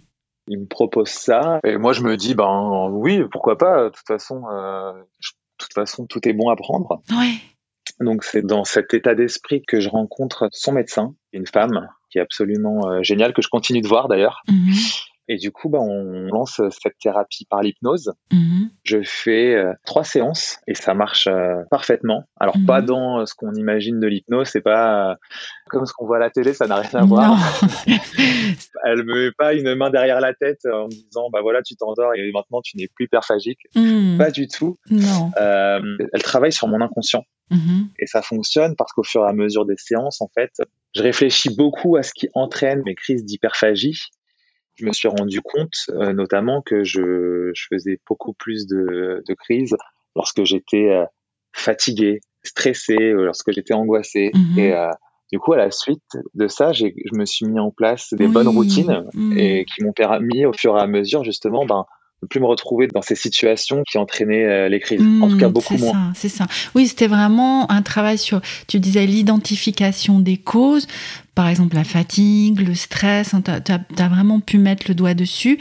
Il 0.48 0.60
me 0.60 0.66
propose 0.66 1.08
ça 1.10 1.60
et 1.64 1.76
moi 1.76 1.92
je 1.92 2.02
me 2.02 2.16
dis 2.16 2.34
ben 2.34 2.88
oui, 2.92 3.22
pourquoi 3.30 3.56
pas. 3.58 3.84
De 3.84 3.88
toute 3.90 4.06
façon, 4.06 4.42
euh, 4.50 4.92
je- 5.20 5.32
de 5.32 5.64
toute 5.64 5.74
façon, 5.74 6.06
tout 6.06 6.26
est 6.28 6.32
bon 6.32 6.48
à 6.50 6.56
prendre. 6.56 7.02
Ouais. 7.10 7.34
Donc 8.00 8.22
c'est 8.24 8.42
dans 8.46 8.64
cet 8.64 8.94
état 8.94 9.14
d'esprit 9.14 9.62
que 9.66 9.80
je 9.80 9.88
rencontre 9.88 10.48
son 10.52 10.72
médecin, 10.72 11.14
une 11.32 11.46
femme 11.46 11.88
qui 12.10 12.18
est 12.18 12.20
absolument 12.20 12.88
euh, 12.88 13.02
géniale 13.02 13.32
que 13.32 13.42
je 13.42 13.48
continue 13.48 13.80
de 13.82 13.88
voir 13.88 14.08
d'ailleurs. 14.08 14.42
Mhm, 14.48 14.72
Et 15.28 15.36
du 15.36 15.52
coup, 15.52 15.68
bah, 15.68 15.78
on 15.80 16.22
lance 16.32 16.60
cette 16.70 16.98
thérapie 17.00 17.46
par 17.50 17.60
l'hypnose. 17.62 18.12
mhm, 18.32 18.70
Je 18.84 18.98
fais 19.04 19.54
euh, 19.54 19.72
trois 19.84 20.04
séances 20.04 20.58
et 20.66 20.74
ça 20.74 20.94
marche 20.94 21.26
euh, 21.26 21.62
parfaitement. 21.70 22.24
Alors 22.40 22.56
Mhm. 22.56 22.66
pas 22.66 22.80
dans 22.82 23.20
euh, 23.20 23.26
ce 23.26 23.34
qu'on 23.34 23.52
imagine 23.54 24.00
de 24.00 24.06
l'hypnose, 24.06 24.48
c'est 24.48 24.62
pas 24.62 25.10
euh, 25.10 25.14
comme 25.68 25.84
ce 25.84 25.92
qu'on 25.92 26.06
voit 26.06 26.16
à 26.16 26.20
la 26.20 26.30
télé, 26.30 26.54
ça 26.54 26.66
n'a 26.66 26.76
rien 26.76 27.00
à 27.00 27.04
voir. 27.04 27.36
Elle 28.84 29.04
me 29.04 29.26
met 29.26 29.32
pas 29.36 29.52
une 29.54 29.74
main 29.74 29.90
derrière 29.90 30.20
la 30.20 30.32
tête 30.34 30.60
en 30.66 30.84
me 30.86 30.90
disant 30.90 31.28
bah 31.30 31.40
voilà 31.42 31.62
tu 31.62 31.76
t'endors 31.76 32.14
et 32.14 32.30
maintenant 32.32 32.60
tu 32.62 32.76
n'es 32.76 32.88
plus 32.94 33.04
hyperphagique. 33.06 33.60
Hmm, 33.74 34.16
Pas 34.18 34.30
du 34.30 34.48
tout. 34.48 34.78
Non. 34.90 35.30
Euh, 35.40 35.80
elle 36.12 36.22
travaille 36.22 36.52
sur 36.52 36.68
mon 36.68 36.80
inconscient 36.80 37.24
Mhm, 37.50 37.88
et 37.98 38.06
ça 38.06 38.20
fonctionne 38.20 38.76
parce 38.76 38.92
qu'au 38.92 39.02
fur 39.02 39.22
et 39.24 39.28
à 39.28 39.32
mesure 39.32 39.64
des 39.64 39.76
séances, 39.78 40.20
en 40.20 40.28
fait, 40.34 40.50
je 40.94 41.00
réfléchis 41.02 41.48
beaucoup 41.56 41.96
à 41.96 42.02
ce 42.02 42.12
qui 42.14 42.28
entraîne 42.34 42.82
mes 42.84 42.94
crises 42.94 43.24
d'hyperphagie. 43.24 44.08
Je 44.78 44.86
me 44.86 44.92
suis 44.92 45.08
rendu 45.08 45.40
compte, 45.40 45.74
euh, 45.90 46.12
notamment, 46.12 46.62
que 46.62 46.84
je, 46.84 47.50
je 47.52 47.66
faisais 47.70 47.98
beaucoup 48.08 48.32
plus 48.32 48.66
de, 48.66 49.22
de 49.26 49.34
crises 49.34 49.76
lorsque 50.14 50.44
j'étais 50.44 50.88
euh, 50.90 51.04
fatigué, 51.52 52.20
stressé, 52.44 52.96
lorsque 52.96 53.50
j'étais 53.50 53.74
angoissé. 53.74 54.30
Mhm. 54.34 54.58
Et 54.58 54.72
euh, 54.72 54.90
du 55.32 55.38
coup, 55.40 55.52
à 55.52 55.56
la 55.56 55.70
suite 55.70 56.16
de 56.34 56.46
ça, 56.46 56.72
je 56.72 56.86
me 57.12 57.24
suis 57.24 57.46
mis 57.46 57.58
en 57.58 57.70
place 57.70 58.14
des 58.14 58.26
Oui. 58.26 58.32
bonnes 58.32 58.48
routines 58.48 59.04
Mhm. 59.14 59.36
et 59.36 59.64
qui 59.64 59.84
m'ont 59.84 59.92
permis, 59.92 60.46
au 60.46 60.52
fur 60.52 60.76
et 60.78 60.80
à 60.80 60.86
mesure, 60.86 61.24
justement, 61.24 61.66
ben, 61.66 61.84
de 62.22 62.26
plus 62.26 62.40
me 62.40 62.46
retrouver 62.46 62.88
dans 62.88 63.02
ces 63.02 63.14
situations 63.14 63.82
qui 63.88 63.98
entraînaient 63.98 64.44
euh, 64.44 64.68
les 64.68 64.80
crises. 64.80 65.00
en 65.20 65.28
tout 65.28 65.36
cas, 65.36 65.48
Hmm, 65.48 65.52
beaucoup 65.52 65.74
c'est 65.76 65.80
moins. 65.80 65.92
ça, 65.92 66.12
c'est 66.14 66.28
ça. 66.28 66.46
Oui, 66.74 66.86
c'était 66.88 67.06
vraiment 67.06 67.70
un 67.70 67.82
travail 67.82 68.18
sur, 68.18 68.40
tu 68.66 68.80
disais, 68.80 69.06
l'identification 69.06 70.18
des 70.18 70.36
causes, 70.36 70.86
par 71.34 71.48
exemple 71.48 71.76
la 71.76 71.84
fatigue, 71.84 72.60
le 72.60 72.74
stress, 72.74 73.34
tu 73.44 73.72
as, 73.72 74.08
vraiment 74.08 74.40
pu 74.40 74.58
mettre 74.58 74.86
le 74.88 74.94
doigt 74.94 75.14
dessus. 75.14 75.58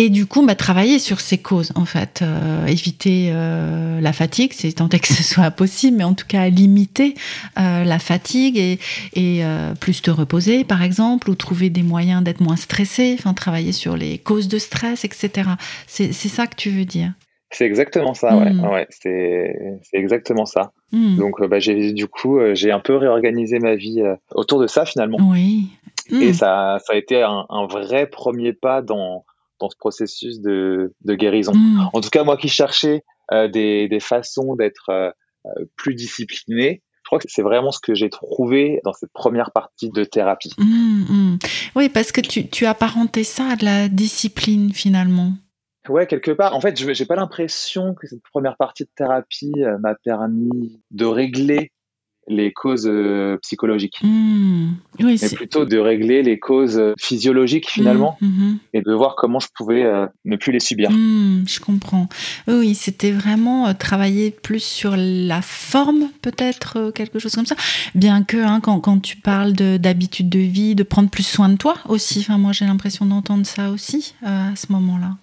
Et 0.00 0.10
du 0.10 0.26
coup, 0.26 0.46
bah, 0.46 0.54
travailler 0.54 1.00
sur 1.00 1.18
ces 1.18 1.38
causes, 1.38 1.72
en 1.74 1.84
fait, 1.84 2.20
euh, 2.22 2.66
éviter 2.66 3.30
euh, 3.32 4.00
la 4.00 4.12
fatigue, 4.12 4.52
c'est 4.52 4.70
tant 4.70 4.88
est 4.90 5.00
que 5.00 5.08
ce 5.08 5.22
soit 5.34 5.50
possible, 5.50 5.96
mais 5.96 6.04
en 6.04 6.14
tout 6.14 6.24
cas 6.28 6.48
limiter 6.48 7.14
euh, 7.58 7.82
la 7.82 7.98
fatigue 7.98 8.56
et, 8.56 8.78
et 9.14 9.42
plus 9.80 10.00
te 10.00 10.12
reposer, 10.12 10.62
par 10.62 10.84
exemple, 10.84 11.28
ou 11.28 11.34
trouver 11.34 11.68
des 11.68 11.82
moyens 11.82 12.22
d'être 12.22 12.40
moins 12.40 12.54
stressé, 12.54 13.16
enfin 13.18 13.34
travailler 13.34 13.72
sur 13.72 13.96
les 13.96 14.18
causes 14.18 14.46
de 14.46 14.58
stress, 14.58 15.04
etc. 15.04 15.50
C'est 15.88 16.12
c'est 16.12 16.28
ça 16.28 16.46
que 16.46 16.54
tu 16.54 16.70
veux 16.70 16.84
dire? 16.84 17.14
C'est 17.50 17.64
exactement 17.64 18.14
ça, 18.14 18.36
ouais. 18.36 18.52
Mm. 18.52 18.68
ouais 18.68 18.86
c'est, 18.90 19.80
c'est 19.82 19.96
exactement 19.96 20.46
ça. 20.46 20.70
Hmm. 20.92 21.16
Donc, 21.16 21.44
bah, 21.44 21.58
j'ai, 21.58 21.92
du 21.92 22.06
coup, 22.06 22.38
j'ai 22.52 22.70
un 22.70 22.78
peu 22.78 22.94
réorganisé 22.94 23.58
ma 23.58 23.74
vie 23.74 24.00
autour 24.32 24.60
de 24.60 24.68
ça 24.68 24.84
finalement. 24.84 25.18
Oui. 25.20 25.70
Et 26.20 26.30
Hmm. 26.30 26.34
ça, 26.34 26.78
ça 26.86 26.92
a 26.92 26.96
été 26.96 27.20
un, 27.22 27.46
un 27.50 27.66
vrai 27.66 28.06
premier 28.06 28.52
pas 28.54 28.80
dans, 28.80 29.24
dans 29.60 29.70
ce 29.70 29.76
processus 29.76 30.40
de, 30.40 30.94
de 31.04 31.14
guérison. 31.14 31.52
Hmm. 31.54 31.88
En 31.92 32.00
tout 32.00 32.10
cas, 32.10 32.24
moi 32.24 32.36
qui 32.36 32.48
cherchais 32.48 33.04
euh, 33.32 33.48
des, 33.48 33.88
des 33.88 34.00
façons 34.00 34.56
d'être 34.56 34.90
euh, 34.90 35.10
euh, 35.46 35.64
plus 35.76 35.94
discipliné, 35.94 36.82
je 37.02 37.08
crois 37.08 37.18
que 37.18 37.26
c'est 37.28 37.42
vraiment 37.42 37.70
ce 37.70 37.80
que 37.80 37.94
j'ai 37.94 38.10
trouvé 38.10 38.80
dans 38.84 38.92
cette 38.92 39.12
première 39.12 39.50
partie 39.50 39.90
de 39.90 40.04
thérapie. 40.04 40.52
Hmm, 40.58 41.04
hmm. 41.08 41.38
Oui, 41.74 41.88
parce 41.88 42.12
que 42.12 42.20
tu, 42.20 42.48
tu 42.48 42.66
apparentais 42.66 43.24
ça 43.24 43.52
à 43.52 43.56
de 43.56 43.64
la 43.64 43.88
discipline 43.88 44.72
finalement. 44.72 45.32
Ouais, 45.88 46.06
quelque 46.06 46.30
part. 46.30 46.54
En 46.54 46.60
fait, 46.60 46.78
je 46.78 46.92
j'ai 46.92 47.06
pas 47.06 47.16
l'impression 47.16 47.94
que 47.94 48.06
cette 48.06 48.22
première 48.22 48.56
partie 48.56 48.84
de 48.84 48.90
thérapie 48.94 49.52
euh, 49.58 49.78
m'a 49.78 49.94
permis 49.94 50.82
de 50.90 51.06
régler 51.06 51.72
les 52.28 52.52
causes 52.52 52.86
euh, 52.86 53.36
psychologiques. 53.42 53.98
Hmm. 54.02 54.72
Oui, 55.00 55.18
mais 55.22 55.28
plutôt 55.30 55.64
de 55.64 55.78
régler 55.78 56.22
les 56.22 56.38
causes 56.38 56.78
euh, 56.78 56.92
physiologiques 56.98 57.68
finalement 57.68 58.16
Hmm, 58.20 58.26
hmm, 58.26 58.58
et 58.74 58.82
de 58.82 58.92
voir 58.92 59.14
comment 59.16 59.40
je 59.40 59.48
pouvais 59.54 59.84
euh, 59.84 60.06
ne 60.24 60.36
plus 60.36 60.52
les 60.52 60.60
subir. 60.60 60.90
hmm, 60.90 61.44
je 61.46 61.60
comprends. 61.60 62.08
Oui, 62.46 62.74
c'était 62.74 63.10
vraiment 63.12 63.68
euh, 63.68 63.72
travailler 63.72 64.30
plus 64.30 64.62
sur 64.62 64.94
la 64.96 65.40
forme, 65.42 66.08
peut-être, 66.22 66.76
euh, 66.78 66.90
quelque 66.92 67.18
chose 67.18 67.34
comme 67.34 67.46
ça. 67.46 67.56
Bien 67.94 68.22
que 68.24 68.36
hein, 68.36 68.60
quand, 68.60 68.80
quand 68.80 68.98
tu 69.00 69.16
parles 69.16 69.52
de- 69.52 69.76
d'habitude 69.78 70.28
de, 70.28 70.38
vie, 70.38 70.74
de 70.74 70.82
prendre 70.82 71.10
plus 71.10 71.26
soin 71.26 71.48
de 71.48 71.56
toi 71.56 71.74
aussi. 71.88 72.20
Enfin, 72.20 72.38
moi, 72.38 72.52
j'ai 72.52 72.64
l'impression 72.66 73.06
d'entendre 73.06 73.46
ça 73.46 73.70
aussi 73.70 74.14
à 74.24 74.54
ce 74.56 74.70
moment-là. 74.72 75.16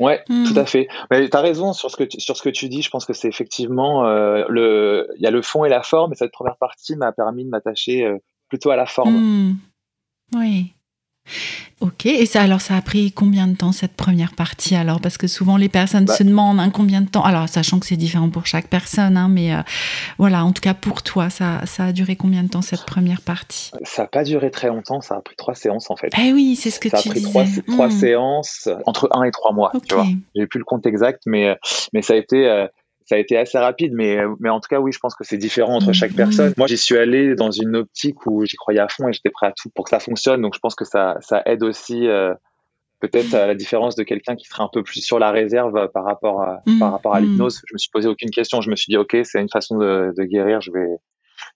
Ouais, 0.00 0.24
Hmm. 0.28 0.44
tout 0.44 0.58
à 0.58 0.64
fait. 0.66 0.88
Mais 1.10 1.28
tu 1.28 1.36
as 1.36 1.40
raison 1.40 1.72
sur 1.72 1.90
ce 1.90 1.96
que 1.96 2.04
tu, 2.04 2.18
sur 2.20 2.36
ce 2.36 2.42
que 2.42 2.48
tu 2.48 2.68
dis. 2.68 2.82
Je 2.82 2.90
pense 2.90 3.04
que 3.04 3.12
c'est 3.12 3.28
effectivement 3.28 4.06
euh, 4.06 4.44
le 4.48 5.06
il 5.16 5.22
y 5.22 5.26
a 5.26 5.30
le 5.30 5.42
fond 5.42 5.64
et 5.64 5.68
la 5.68 5.82
forme 5.82 6.12
et 6.12 6.16
cette 6.16 6.32
première 6.32 6.56
partie 6.56 6.96
m'a 6.96 7.12
permis 7.12 7.44
de 7.44 7.50
m'attacher 7.50 8.04
euh, 8.06 8.16
plutôt 8.48 8.70
à 8.70 8.76
la 8.76 8.86
forme. 8.86 9.14
Hmm. 9.14 9.56
Oui. 10.34 10.72
Ok, 11.80 12.04
et 12.04 12.26
ça 12.26 12.42
alors 12.42 12.60
ça 12.60 12.76
a 12.76 12.82
pris 12.82 13.10
combien 13.10 13.46
de 13.46 13.56
temps 13.56 13.72
cette 13.72 13.94
première 13.94 14.32
partie 14.34 14.74
alors? 14.74 15.00
Parce 15.00 15.16
que 15.16 15.26
souvent 15.26 15.56
les 15.56 15.70
personnes 15.70 16.04
Bah. 16.04 16.14
se 16.14 16.22
demandent 16.22 16.60
hein, 16.60 16.68
combien 16.68 17.00
de 17.00 17.08
temps, 17.08 17.22
alors 17.24 17.48
sachant 17.48 17.78
que 17.80 17.86
c'est 17.86 17.96
différent 17.96 18.28
pour 18.28 18.44
chaque 18.44 18.68
personne, 18.68 19.16
hein, 19.16 19.28
mais 19.30 19.54
euh, 19.54 19.62
voilà, 20.18 20.44
en 20.44 20.52
tout 20.52 20.60
cas 20.60 20.74
pour 20.74 21.02
toi, 21.02 21.30
ça, 21.30 21.62
ça 21.64 21.86
a 21.86 21.92
duré 21.92 22.16
combien 22.16 22.42
de 22.42 22.48
temps 22.48 22.60
cette 22.60 22.84
première 22.84 23.22
partie? 23.22 23.70
Ça 23.84 24.02
n'a 24.02 24.08
pas 24.08 24.24
duré 24.24 24.50
très 24.50 24.68
longtemps, 24.68 25.00
ça 25.00 25.14
a 25.16 25.20
pris 25.22 25.36
trois 25.36 25.54
séances 25.54 25.90
en 25.90 25.96
fait. 25.96 26.12
Eh 26.22 26.34
oui, 26.34 26.54
c'est 26.54 26.70
ce 26.70 26.80
que 26.80 26.90
ça 26.90 26.98
a 26.98 27.02
tu 27.02 27.08
pris 27.08 27.20
disais. 27.20 27.30
trois, 27.30 27.44
trois 27.66 27.88
Hmm. 27.88 27.90
séances 27.98 28.68
entre 28.84 29.08
un 29.12 29.22
et 29.22 29.30
trois 29.30 29.52
mois. 29.52 29.70
Ok. 29.74 29.84
Tu 29.88 29.94
vois, 29.94 30.06
j'ai 30.36 30.46
plus 30.46 30.58
le 30.58 30.64
compte 30.66 30.84
exact, 30.84 31.22
mais 31.24 31.48
euh, 31.48 31.54
mais 31.94 32.02
ça 32.02 32.12
a 32.12 32.16
été 32.16 32.46
euh, 32.46 32.66
ça 33.10 33.16
a 33.16 33.18
été 33.18 33.36
assez 33.36 33.58
rapide, 33.58 33.92
mais 33.92 34.18
mais 34.38 34.48
en 34.50 34.60
tout 34.60 34.68
cas 34.70 34.78
oui, 34.80 34.92
je 34.92 34.98
pense 34.98 35.14
que 35.16 35.24
c'est 35.24 35.36
différent 35.36 35.74
entre 35.74 35.92
chaque 35.92 36.14
personne. 36.14 36.52
Moi, 36.56 36.66
j'y 36.68 36.78
suis 36.78 36.96
allé 36.96 37.34
dans 37.34 37.50
une 37.50 37.74
optique 37.76 38.24
où 38.26 38.44
j'y 38.46 38.56
croyais 38.56 38.80
à 38.80 38.88
fond 38.88 39.08
et 39.08 39.12
j'étais 39.12 39.30
prêt 39.30 39.48
à 39.48 39.52
tout 39.52 39.68
pour 39.74 39.84
que 39.84 39.90
ça 39.90 39.98
fonctionne. 40.00 40.40
Donc 40.42 40.54
je 40.54 40.60
pense 40.60 40.74
que 40.74 40.84
ça 40.84 41.16
ça 41.20 41.42
aide 41.46 41.62
aussi. 41.62 42.06
euh, 42.06 42.32
Peut-être 43.00 43.32
à 43.34 43.46
la 43.46 43.54
différence 43.54 43.96
de 43.96 44.02
quelqu'un 44.02 44.36
qui 44.36 44.44
serait 44.46 44.62
un 44.62 44.68
peu 44.70 44.82
plus 44.82 45.00
sur 45.00 45.18
la 45.18 45.30
réserve 45.30 45.88
par 45.94 46.04
rapport 46.04 46.42
à, 46.42 46.62
par 46.78 46.92
rapport 46.92 47.14
à 47.14 47.20
Mhm. 47.20 47.28
l'hypnose. 47.28 47.62
Je 47.66 47.72
me 47.74 47.78
suis 47.78 47.88
posé 47.90 48.06
aucune 48.08 48.28
question. 48.30 48.60
Je 48.60 48.68
me 48.70 48.76
suis 48.76 48.90
dit, 48.90 48.98
OK, 48.98 49.16
c'est 49.24 49.40
une 49.40 49.48
façon 49.48 49.78
de, 49.78 50.12
de 50.16 50.22
guérir. 50.24 50.60
Je 50.60 50.70
vais, 50.70 50.86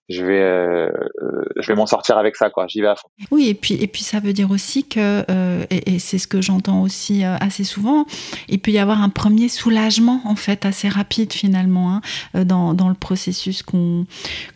je 0.07 0.23
vais, 0.23 0.39
euh, 0.39 0.89
euh, 1.23 1.45
je 1.57 1.67
vais 1.67 1.75
m'en 1.75 1.87
sortir 1.87 2.17
avec 2.17 2.35
ça, 2.35 2.51
quoi. 2.51 2.67
J'y 2.67 2.81
vais 2.81 2.87
à 2.87 2.95
fond. 2.95 3.07
Oui, 3.31 3.49
et 3.49 3.55
puis, 3.55 3.73
et 3.73 3.87
puis 3.87 4.03
ça 4.03 4.19
veut 4.19 4.33
dire 4.33 4.51
aussi 4.51 4.87
que, 4.87 5.25
euh, 5.29 5.65
et, 5.71 5.95
et 5.95 5.99
c'est 5.99 6.19
ce 6.19 6.27
que 6.27 6.41
j'entends 6.41 6.83
aussi 6.83 7.25
euh, 7.25 7.35
assez 7.39 7.63
souvent, 7.63 8.05
il 8.47 8.59
peut 8.59 8.71
y 8.71 8.77
avoir 8.77 9.01
un 9.01 9.09
premier 9.09 9.49
soulagement, 9.49 10.21
en 10.25 10.35
fait, 10.35 10.65
assez 10.65 10.89
rapide 10.89 11.33
finalement, 11.33 11.91
hein, 11.91 12.01
euh, 12.35 12.43
dans, 12.43 12.75
dans 12.75 12.89
le 12.89 12.93
processus 12.93 13.63
qu'on 13.63 14.05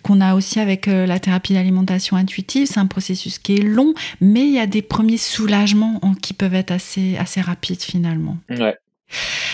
qu'on 0.04 0.22
a 0.22 0.36
aussi 0.36 0.60
avec 0.60 0.86
la 0.88 1.20
thérapie 1.20 1.54
d'alimentation 1.54 2.18
intuitive. 2.18 2.68
C'est 2.68 2.80
un 2.80 2.86
processus 2.86 3.40
qui 3.40 3.56
est 3.56 3.62
long, 3.62 3.94
mais 4.22 4.42
il 4.42 4.54
y 4.54 4.60
a 4.60 4.68
des 4.68 4.82
premiers 4.82 5.18
soulagements 5.18 6.00
qui 6.22 6.34
peuvent 6.34 6.56
être 6.56 6.72
assez, 6.72 7.18
assez 7.18 7.42
rapides 7.42 7.82
finalement. 7.82 8.38
Ouais. 8.50 8.76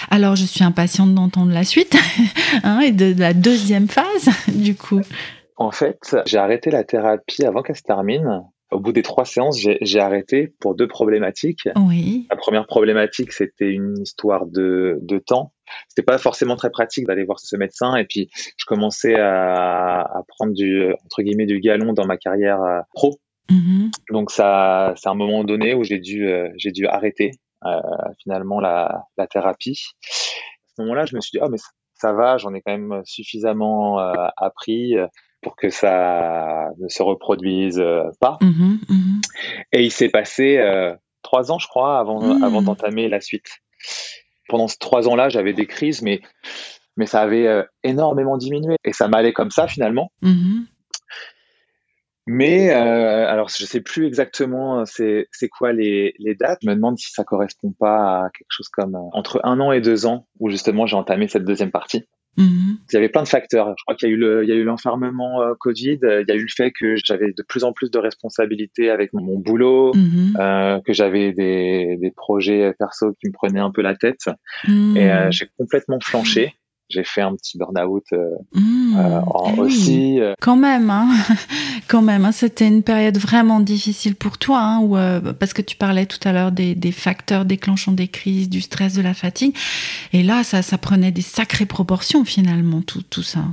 Alors, 0.10 0.36
je 0.36 0.46
suis 0.46 0.64
impatiente 0.64 1.14
d'entendre 1.14 1.52
la 1.52 1.64
suite 1.64 1.98
hein, 2.64 2.80
et 2.82 2.92
de, 2.92 3.14
de 3.14 3.20
la 3.20 3.34
deuxième 3.34 3.88
phase, 3.88 4.30
du 4.48 4.76
coup. 4.76 5.02
En 5.58 5.72
fait, 5.72 6.16
j'ai 6.26 6.38
arrêté 6.38 6.70
la 6.70 6.84
thérapie 6.84 7.46
avant 7.46 7.62
qu'elle 7.62 7.76
se 7.76 7.84
termine. 7.84 8.44
Au 8.72 8.80
bout 8.80 8.92
des 8.92 9.04
trois 9.04 9.26
séances, 9.26 9.58
j'ai 9.60 10.00
arrêté 10.00 10.54
pour 10.60 10.76
deux 10.76 10.88
problématiques. 10.88 11.70
Oui. 11.76 12.28
La 12.30 12.36
première 12.36 12.66
problématique, 12.66 13.32
c'était 13.32 13.70
une 13.70 13.98
histoire 14.02 14.48
de, 14.48 15.00
de 15.02 15.18
temps. 15.20 15.54
C'était 15.88 16.04
pas 16.04 16.18
forcément 16.18 16.56
très 16.56 16.72
pratique 16.72 17.06
d'aller 17.06 17.24
voir 17.24 17.40
ce 17.40 17.56
médecin. 17.56 17.96
Et 17.96 18.06
puis, 18.06 18.30
je 18.34 18.66
commençais 18.66 19.16
à, 19.16 20.02
à, 20.02 20.24
prendre 20.28 20.54
du 20.54 20.92
entre 21.06 21.22
guillemets 21.22 21.46
du 21.46 21.60
galon 21.60 21.94
dans 21.94 22.06
ma 22.06 22.18
carrière 22.18 22.62
euh, 22.62 22.82
pro. 22.94 23.20
Mm-hmm. 23.50 23.92
Donc 24.12 24.32
ça, 24.32 24.94
c'est 24.98 25.10
un 25.10 25.16
moment 25.16 25.44
donné 25.44 25.74
où 25.74 25.84
j'ai 25.84 26.00
dû, 26.00 26.28
euh, 26.28 26.50
j'ai 26.58 26.72
dû 26.72 26.88
arrêter 26.88 27.32
euh, 27.66 27.80
finalement 28.22 28.60
la, 28.60 29.04
la 29.18 29.28
thérapie. 29.28 29.80
À 30.04 30.76
ce 30.76 30.82
moment-là, 30.82 31.06
je 31.06 31.16
me 31.16 31.22
suis 31.22 31.38
dit, 31.38 31.40
oh 31.42 31.50
mais 31.50 31.60
ça 31.94 32.14
va, 32.14 32.38
j'en 32.38 32.54
ai 32.54 32.62
quand 32.62 32.78
même 32.78 33.02
suffisamment 33.06 34.00
euh, 34.00 34.28
appris 34.38 34.96
pour 35.46 35.56
que 35.56 35.70
ça 35.70 36.72
ne 36.80 36.88
se 36.88 37.04
reproduise 37.04 37.80
pas. 38.20 38.40
Mm-hmm, 38.42 38.80
mm-hmm. 38.90 39.22
Et 39.74 39.84
il 39.84 39.92
s'est 39.92 40.10
passé 40.10 40.60
trois 41.22 41.52
ans, 41.52 41.60
je 41.60 41.68
crois, 41.68 42.00
avant, 42.00 42.20
mm. 42.20 42.44
avant 42.44 42.64
d'entamer 42.64 43.08
la 43.10 43.22
suite. 43.22 43.60
Pendant 44.50 44.68
ces 44.68 44.78
trois 44.80 45.08
ans-là, 45.08 45.30
j'avais 45.30 45.54
des 45.54 45.68
crises, 45.68 46.02
mais 46.02 46.22
mais 46.98 47.06
ça 47.06 47.22
avait 47.22 47.64
énormément 47.84 48.38
diminué 48.38 48.78
et 48.84 48.92
ça 48.92 49.08
m'allait 49.08 49.34
comme 49.34 49.52
ça 49.52 49.68
finalement. 49.68 50.10
Mais 52.28 52.74
euh, 52.74 53.28
alors, 53.28 53.50
je 53.50 53.66
sais 53.66 53.82
plus 53.82 54.08
exactement 54.08 54.80
euh, 54.80 54.84
c'est 54.86 55.50
quoi 55.50 55.74
les, 55.74 56.16
les 56.18 56.34
dates. 56.34 56.60
Je 56.64 56.70
me 56.70 56.76
demande 56.76 56.98
si 56.98 57.12
ça 57.12 57.24
correspond 57.24 57.72
pas 57.80 58.26
à 58.26 58.30
quelque 58.36 58.48
chose 58.50 58.70
comme 58.70 58.96
euh, 58.96 59.10
entre 59.14 59.40
un 59.44 59.60
an 59.60 59.72
et 59.72 59.82
deux 59.82 60.08
ans 60.08 60.28
où 60.40 60.50
justement 60.50 60.88
j'ai 60.88 60.96
entamé 60.96 61.28
cette 61.28 61.46
deuxième 61.46 61.72
partie. 61.72 62.08
Mm-hmm. 62.38 62.78
Il 62.92 62.94
y 62.94 62.98
avait 62.98 63.10
plein 63.10 63.24
de 63.24 63.28
facteurs. 63.28 63.74
Je 63.78 63.84
crois 63.84 63.96
qu'il 63.96 64.10
y 64.10 64.12
a 64.12 64.16
eu 64.16 64.18
le, 64.18 64.44
il 64.44 64.50
y 64.50 64.52
a 64.52 64.56
eu 64.56 64.64
l'enfermement 64.64 65.42
euh, 65.42 65.54
Covid. 65.60 66.00
Il 66.02 66.26
y 66.28 66.32
a 66.32 66.36
eu 66.36 66.42
le 66.42 66.54
fait 66.56 66.72
que 66.72 66.96
j'avais 66.96 67.32
de 67.32 67.44
plus 67.44 67.64
en 67.64 67.74
plus 67.74 67.90
de 67.92 67.98
responsabilités 67.98 68.90
avec 68.90 69.14
mon 69.14 69.40
boulot, 69.40 69.94
mm-hmm. 69.94 70.40
euh, 70.40 70.80
que 70.86 70.94
j'avais 70.94 71.32
des, 71.32 71.98
des 72.00 72.12
projets 72.12 72.74
perso 72.78 73.14
qui 73.22 73.28
me 73.28 73.34
prenaient 73.34 73.60
un 73.60 73.72
peu 73.72 73.82
la 73.82 73.96
tête. 73.96 74.30
Mm. 74.68 74.98
Et 74.98 75.12
euh, 75.12 75.32
j'ai 75.32 75.48
complètement 75.58 76.00
flanché 76.02 76.54
j'ai 76.90 77.04
fait 77.04 77.22
un 77.22 77.36
petit 77.36 77.58
burn-out 77.58 78.06
euh, 78.14 78.30
mmh, 78.54 78.98
euh, 78.98 79.22
aussi. 79.58 80.20
Euh. 80.20 80.34
Quand 80.42 80.56
même, 80.56 80.90
hein 80.90 81.10
quand 81.88 82.02
même. 82.02 82.26
Hein. 82.26 82.32
C'était 82.32 82.68
une 82.68 82.84
période 82.84 83.18
vraiment 83.18 83.60
difficile 83.60 84.16
pour 84.16 84.38
toi, 84.38 84.60
hein, 84.60 84.80
où, 84.82 84.96
parce 85.34 85.54
que 85.54 85.62
tu 85.62 85.76
parlais 85.76 86.06
tout 86.06 86.20
à 86.28 86.32
l'heure 86.32 86.52
des, 86.52 86.76
des, 86.76 86.92
facteurs 86.92 87.46
déclenchant 87.46 87.92
des 87.92 88.08
crises, 88.08 88.50
du 88.50 88.62
stress, 88.62 88.94
de 88.94 89.02
la 89.02 89.14
fatigue. 89.14 89.56
Et 90.14 90.24
là, 90.24 90.44
ça, 90.44 90.62
ça 90.62 90.78
prenait 90.78 91.12
des 91.12 91.22
sacrées 91.22 91.66
proportions 91.66 92.24
finalement, 92.26 92.82
tout, 92.82 93.02
tout 93.04 93.24
ça. 93.24 93.44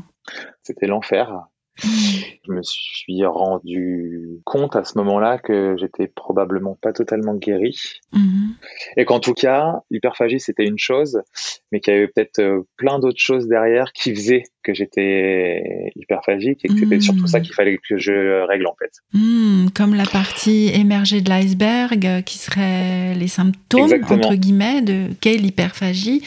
C'était 0.63 0.87
l'enfer. 0.87 1.47
Je 1.77 2.53
me 2.53 2.63
suis 2.63 3.25
rendu 3.25 4.41
compte 4.45 4.77
à 4.77 4.85
ce 4.85 4.99
moment-là 4.99 5.39
que 5.39 5.77
j'étais 5.79 6.07
probablement 6.07 6.77
pas 6.81 6.93
totalement 6.93 7.35
guéri. 7.35 7.79
Mm-hmm. 8.13 8.99
Et 8.99 9.05
qu'en 9.05 9.21
tout 9.21 9.35
cas, 9.35 9.81
l'hyperphagie, 9.91 10.41
c'était 10.41 10.65
une 10.65 10.79
chose, 10.79 11.23
mais 11.71 11.81
qu'il 11.81 11.95
y 11.95 11.97
avait 11.97 12.09
peut-être 12.09 12.41
euh, 12.41 12.67
plein 12.77 12.99
d'autres 12.99 13.21
choses 13.21 13.47
derrière 13.49 13.93
qui 13.93 14.15
faisaient 14.15 14.45
que 14.63 14.75
j'étais 14.75 15.93
hyperphagique 15.97 16.65
et 16.65 16.69
que 16.69 16.79
c'était 16.79 17.01
surtout 17.01 17.27
ça 17.27 17.39
mm. 17.39 17.43
qu'il 17.43 17.55
fallait 17.55 17.79
que 17.79 17.99
je 17.99 18.47
règle 18.47 18.67
en 18.67 18.75
fait. 18.79 18.93
Mm, 19.13 19.69
comme 19.75 19.95
la 19.95 20.05
partie 20.05 20.69
émergée 20.75 21.21
de 21.21 21.29
l'iceberg 21.29 22.07
euh, 22.07 22.21
qui 22.23 22.39
serait 22.39 23.15
les 23.15 23.29
symptômes 23.29 23.93
entre 24.09 24.35
guillemets 24.35 24.83
de 24.83 25.09
quelle 25.21 25.45
hyperphagie, 25.45 26.23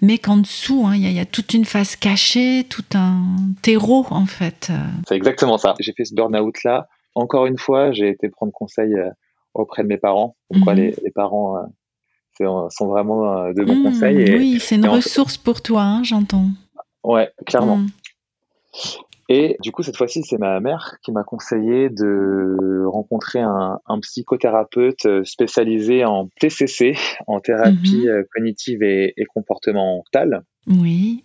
mais 0.00 0.18
qu'en 0.18 0.38
dessous 0.38 0.84
hein, 0.86 0.94
il 0.94 1.10
y, 1.10 1.18
a 1.18 1.24
toute 1.24 1.54
une 1.54 1.64
face 1.64 1.96
cachée, 1.96 2.64
tout 2.68 2.84
un 2.94 3.22
terreau 3.62 4.06
en 4.10 4.26
fait. 4.26 4.70
C'est 5.08 5.16
exactement 5.16 5.58
ça. 5.58 5.74
J'ai 5.80 5.92
fait 5.92 6.04
ce 6.04 6.14
burn-out 6.14 6.62
là. 6.64 6.88
Encore 7.14 7.46
une 7.46 7.58
fois, 7.58 7.92
j'ai 7.92 8.08
été 8.08 8.28
prendre 8.28 8.52
conseil 8.52 8.94
euh, 8.94 9.10
auprès 9.54 9.82
de 9.82 9.88
mes 9.88 9.98
parents. 9.98 10.36
Pourquoi 10.48 10.74
mm-hmm. 10.74 10.94
les, 11.02 11.10
parents 11.10 11.56
euh, 11.56 12.68
sont 12.70 12.86
vraiment 12.86 13.52
de 13.52 13.64
bons 13.64 13.80
mm, 13.80 13.82
conseils. 13.82 14.36
oui, 14.38 14.58
c'est 14.60 14.76
une 14.76 14.88
ressource 14.88 15.36
pour 15.36 15.60
toi, 15.60 15.82
hein, 15.82 16.02
j'entends. 16.04 16.50
Ouais, 17.04 17.30
clairement. 17.46 17.78
Mm. 17.78 17.88
Et 19.32 19.56
du 19.60 19.70
coup, 19.70 19.84
cette 19.84 19.96
fois-ci, 19.96 20.24
c'est 20.24 20.38
ma 20.38 20.58
mère 20.58 20.96
qui 21.04 21.12
m'a 21.12 21.22
conseillé 21.22 21.88
de 21.88 22.84
rencontrer 22.86 23.38
un, 23.40 23.78
psychothérapeute 24.02 25.06
euh, 25.06 25.22
spécialisé 25.24 26.04
en 26.04 26.28
TCC, 26.40 26.96
en 27.28 27.38
thérapie 27.38 28.06
mm-hmm. 28.06 28.08
euh, 28.08 28.24
cognitive 28.34 28.82
et, 28.82 29.14
et, 29.16 29.24
comportementale. 29.26 30.42
Oui. 30.66 31.24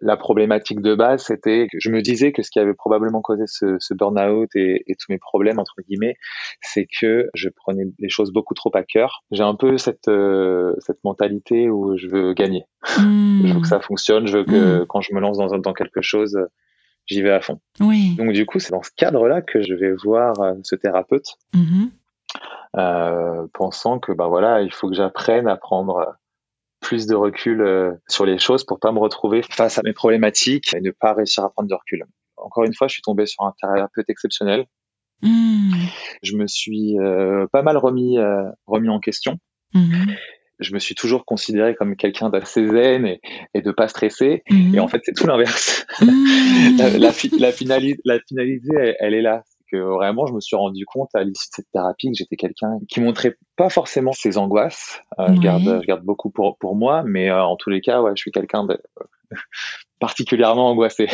La 0.00 0.16
problématique 0.16 0.80
de 0.80 0.94
base, 0.94 1.24
c'était 1.24 1.68
que 1.70 1.78
je 1.80 1.90
me 1.90 2.02
disais 2.02 2.32
que 2.32 2.42
ce 2.42 2.50
qui 2.50 2.58
avait 2.58 2.74
probablement 2.74 3.22
causé 3.22 3.44
ce, 3.46 3.76
ce 3.78 3.94
burn-out 3.94 4.48
et, 4.54 4.82
et, 4.86 4.94
tous 4.94 5.10
mes 5.10 5.18
problèmes, 5.18 5.58
entre 5.58 5.74
guillemets, 5.88 6.16
c'est 6.60 6.86
que 7.00 7.28
je 7.34 7.48
prenais 7.48 7.84
les 7.98 8.08
choses 8.08 8.32
beaucoup 8.32 8.54
trop 8.54 8.70
à 8.74 8.82
cœur. 8.82 9.24
J'ai 9.30 9.42
un 9.42 9.54
peu 9.54 9.78
cette, 9.78 10.08
euh, 10.08 10.74
cette 10.78 11.02
mentalité 11.04 11.70
où 11.70 11.96
je 11.96 12.08
veux 12.08 12.34
gagner. 12.34 12.64
Hmm. 12.98 13.46
je 13.46 13.54
veux 13.54 13.60
que 13.60 13.68
ça 13.68 13.80
fonctionne, 13.80 14.26
je 14.26 14.38
veux 14.38 14.44
que 14.44 14.82
hmm. 14.82 14.86
quand 14.86 15.00
je 15.00 15.14
me 15.14 15.20
lance 15.20 15.38
dans, 15.38 15.56
dans 15.58 15.72
quelque 15.72 16.02
chose, 16.02 16.38
j'y 17.06 17.22
vais 17.22 17.32
à 17.32 17.40
fond. 17.40 17.60
Oui. 17.80 18.14
Donc 18.16 18.32
du 18.32 18.46
coup, 18.46 18.58
c'est 18.58 18.72
dans 18.72 18.82
ce 18.82 18.90
cadre-là 18.96 19.42
que 19.42 19.62
je 19.62 19.74
vais 19.74 19.92
voir 19.92 20.38
euh, 20.40 20.54
ce 20.62 20.74
thérapeute. 20.74 21.36
Mm-hmm. 21.54 21.90
Euh, 22.76 23.46
pensant 23.52 24.00
que 24.00 24.10
ben 24.10 24.26
voilà 24.26 24.60
il 24.62 24.72
faut 24.72 24.88
que 24.88 24.96
j'apprenne 24.96 25.46
à 25.46 25.56
prendre 25.56 26.16
plus 26.94 27.06
de 27.08 27.16
recul 27.16 27.60
euh, 27.60 27.90
sur 28.08 28.24
les 28.24 28.38
choses 28.38 28.64
pour 28.64 28.78
pas 28.78 28.92
me 28.92 29.00
retrouver 29.00 29.42
face 29.42 29.78
à 29.78 29.82
mes 29.82 29.92
problématiques 29.92 30.72
et 30.76 30.80
ne 30.80 30.92
pas 30.92 31.12
réussir 31.12 31.42
à 31.42 31.50
prendre 31.50 31.68
de 31.68 31.74
recul. 31.74 32.04
Encore 32.36 32.62
une 32.62 32.72
fois, 32.72 32.86
je 32.86 32.92
suis 32.92 33.02
tombé 33.02 33.26
sur 33.26 33.42
un 33.42 33.52
thérapeute 33.60 34.08
exceptionnel. 34.08 34.66
Hmm. 35.20 35.72
Je 36.22 36.36
me 36.36 36.46
suis 36.46 36.96
euh, 37.00 37.48
pas 37.52 37.62
mal 37.62 37.78
remis 37.78 38.16
euh, 38.18 38.44
remis 38.66 38.90
en 38.90 39.00
question. 39.00 39.38
Hmm. 39.72 40.04
Je 40.60 40.72
me 40.72 40.78
suis 40.78 40.94
toujours 40.94 41.24
considéré 41.24 41.74
comme 41.74 41.96
quelqu'un 41.96 42.30
d'assez 42.30 42.64
zen 42.64 43.06
et, 43.06 43.20
et, 43.54 43.60
de 43.60 43.72
pas 43.72 43.88
stressé. 43.88 44.44
Hmm. 44.48 44.72
Et 44.76 44.78
en 44.78 44.86
fait, 44.86 45.02
c'est 45.04 45.14
tout 45.14 45.26
l'inverse. 45.26 45.84
la, 46.78 46.90
la, 46.90 47.10
la, 47.38 47.52
finalité, 47.52 48.94
elle, 49.00 49.14
est 49.14 49.22
là 49.22 49.42
vraiment, 49.80 50.26
je 50.26 50.32
me 50.32 50.40
suis 50.40 50.56
rendu 50.56 50.84
compte 50.86 51.10
à 51.14 51.22
l'issue 51.22 51.48
de 51.48 51.54
cette 51.56 51.70
thérapie 51.72 52.08
que 52.08 52.16
j'étais 52.16 52.36
quelqu'un 52.36 52.78
qui 52.88 53.00
montrait 53.00 53.36
pas 53.56 53.68
forcément 53.68 54.12
ses 54.12 54.38
angoisses. 54.38 55.00
Euh, 55.18 55.34
je, 55.34 55.40
garde, 55.40 55.80
je 55.82 55.86
garde 55.86 56.02
beaucoup 56.02 56.30
pour, 56.30 56.56
pour 56.58 56.76
moi, 56.76 57.02
mais 57.04 57.30
euh, 57.30 57.42
en 57.42 57.56
tous 57.56 57.70
les 57.70 57.80
cas, 57.80 58.02
ouais, 58.02 58.12
je 58.14 58.20
suis 58.20 58.32
quelqu'un 58.32 58.64
de 58.64 58.80
particulièrement 60.00 60.70
angoissé. 60.70 61.08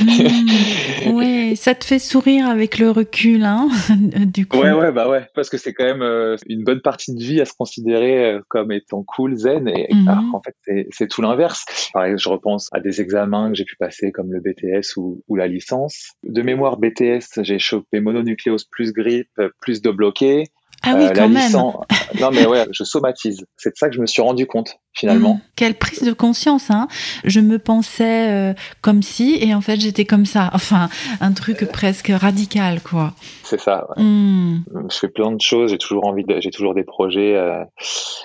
Mmh. 0.00 1.10
ouais, 1.14 1.52
ça 1.56 1.74
te 1.74 1.84
fait 1.84 1.98
sourire 1.98 2.46
avec 2.46 2.78
le 2.78 2.90
recul, 2.90 3.44
hein, 3.44 3.68
du 4.16 4.46
coup. 4.46 4.58
Ouais, 4.58 4.72
ouais, 4.72 4.92
bah 4.92 5.08
ouais, 5.08 5.26
parce 5.34 5.50
que 5.50 5.58
c'est 5.58 5.72
quand 5.72 5.84
même 5.84 6.02
euh, 6.02 6.36
une 6.46 6.64
bonne 6.64 6.80
partie 6.80 7.14
de 7.14 7.22
vie 7.22 7.40
à 7.40 7.44
se 7.44 7.52
considérer 7.52 8.32
euh, 8.32 8.40
comme 8.48 8.72
étant 8.72 9.02
cool, 9.02 9.36
zen, 9.36 9.68
et 9.68 9.88
mmh. 9.92 10.08
alors 10.08 10.24
qu'en 10.32 10.42
fait, 10.42 10.86
c'est 10.90 11.08
tout 11.08 11.22
l'inverse. 11.22 11.64
Par 11.92 12.04
exemple, 12.04 12.22
je 12.22 12.28
repense 12.28 12.68
à 12.72 12.80
des 12.80 13.00
examens 13.00 13.50
que 13.50 13.56
j'ai 13.56 13.64
pu 13.64 13.76
passer 13.76 14.12
comme 14.12 14.32
le 14.32 14.40
BTS 14.40 14.96
ou, 14.96 15.22
ou 15.28 15.36
la 15.36 15.46
licence. 15.46 16.12
De 16.22 16.42
mémoire 16.42 16.78
BTS, 16.78 17.42
j'ai 17.42 17.58
chopé 17.58 18.00
mononucléose 18.00 18.64
plus 18.64 18.92
grippe, 18.92 19.40
plus 19.60 19.82
de 19.82 19.90
bloqué. 19.90 20.44
Ah 20.82 20.94
oui, 20.96 21.04
euh, 21.04 21.12
quand 21.14 21.28
même. 21.28 21.52
non 21.52 22.30
mais 22.32 22.46
ouais, 22.46 22.66
je 22.72 22.84
somatise. 22.84 23.44
C'est 23.56 23.70
de 23.70 23.76
ça 23.76 23.88
que 23.88 23.94
je 23.94 24.00
me 24.00 24.06
suis 24.06 24.22
rendu 24.22 24.46
compte 24.46 24.78
finalement. 24.92 25.34
Mmh. 25.34 25.40
quelle 25.56 25.74
prise 25.74 26.02
de 26.02 26.12
conscience, 26.12 26.70
hein 26.70 26.88
Je 27.24 27.40
me 27.40 27.58
pensais 27.58 28.30
euh, 28.30 28.54
comme 28.80 29.02
si, 29.02 29.38
et 29.40 29.54
en 29.54 29.60
fait 29.60 29.78
j'étais 29.78 30.04
comme 30.04 30.26
ça. 30.26 30.50
Enfin, 30.52 30.88
un 31.20 31.32
truc 31.32 31.64
presque 31.70 32.08
radical, 32.08 32.80
quoi. 32.82 33.14
C'est 33.44 33.60
ça. 33.60 33.86
Ouais. 33.90 34.02
Mmh. 34.02 34.64
Je 34.90 34.96
fais 34.98 35.08
plein 35.08 35.32
de 35.32 35.40
choses. 35.40 35.70
J'ai 35.70 35.78
toujours 35.78 36.06
envie, 36.06 36.24
de, 36.24 36.40
j'ai 36.40 36.50
toujours 36.50 36.74
des 36.74 36.84
projets, 36.84 37.36
euh, 37.36 37.64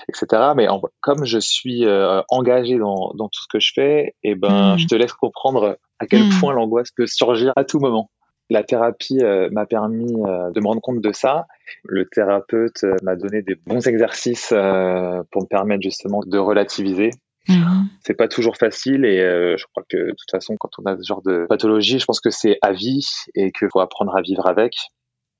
etc. 0.10 0.54
Mais 0.56 0.68
comme 1.02 1.26
je 1.26 1.39
suis 1.39 1.86
euh, 1.86 2.22
engagé 2.30 2.78
dans, 2.78 3.12
dans 3.15 3.28
tout 3.28 3.41
ce 3.41 3.48
que 3.50 3.60
je 3.60 3.72
fais, 3.74 4.15
et 4.24 4.32
eh 4.32 4.36
ben, 4.36 4.76
mmh. 4.76 4.80
je 4.80 4.88
te 4.88 4.96
laisse 4.96 5.13
comprendre 5.13 5.78
à 6.00 6.08
quel 6.08 6.28
point 6.39 6.54
l'angoisse 6.54 6.89
peut 6.96 7.08
surgir 7.08 7.54
à 7.56 7.63
tout 7.63 7.80
moment. 7.80 8.10
La 8.49 8.63
thérapie 8.63 9.19
euh, 9.21 9.49
m'a 9.51 9.65
permis 9.65 10.13
euh, 10.23 10.51
de 10.51 10.60
me 10.60 10.67
rendre 10.67 10.81
compte 10.81 11.01
de 11.01 11.12
ça. 11.12 11.47
Le 11.84 12.05
thérapeute 12.05 12.84
euh, 12.84 12.95
m'a 13.01 13.15
donné 13.15 13.41
des 13.41 13.55
bons 13.55 13.88
exercices 13.88 14.49
pour 14.49 15.41
me 15.41 15.47
permettre 15.47 15.81
justement 15.81 16.21
de 16.25 16.38
relativiser. 16.38 17.10
Mhm. 17.47 17.89
C'est 18.03 18.13
pas 18.15 18.27
toujours 18.27 18.58
facile 18.58 19.05
et 19.05 19.19
je 19.58 19.63
crois 19.71 19.84
que 19.88 19.97
de 19.97 20.12
toute 20.12 20.31
façon, 20.31 20.55
quand 20.60 20.69
on 20.79 20.86
a 20.86 20.97
ce 20.97 21.03
genre 21.03 21.21
de 21.21 21.45
pathologie, 21.47 21.99
je 21.99 22.05
pense 22.05 22.19
que 22.19 22.31
c'est 22.31 22.58
à 22.62 22.71
vie 22.71 23.08
et 23.36 23.51
qu'il 23.51 23.67
faut 23.71 23.79
apprendre 23.79 24.15
à 24.15 24.21
vivre 24.21 24.47
avec. 24.47 24.75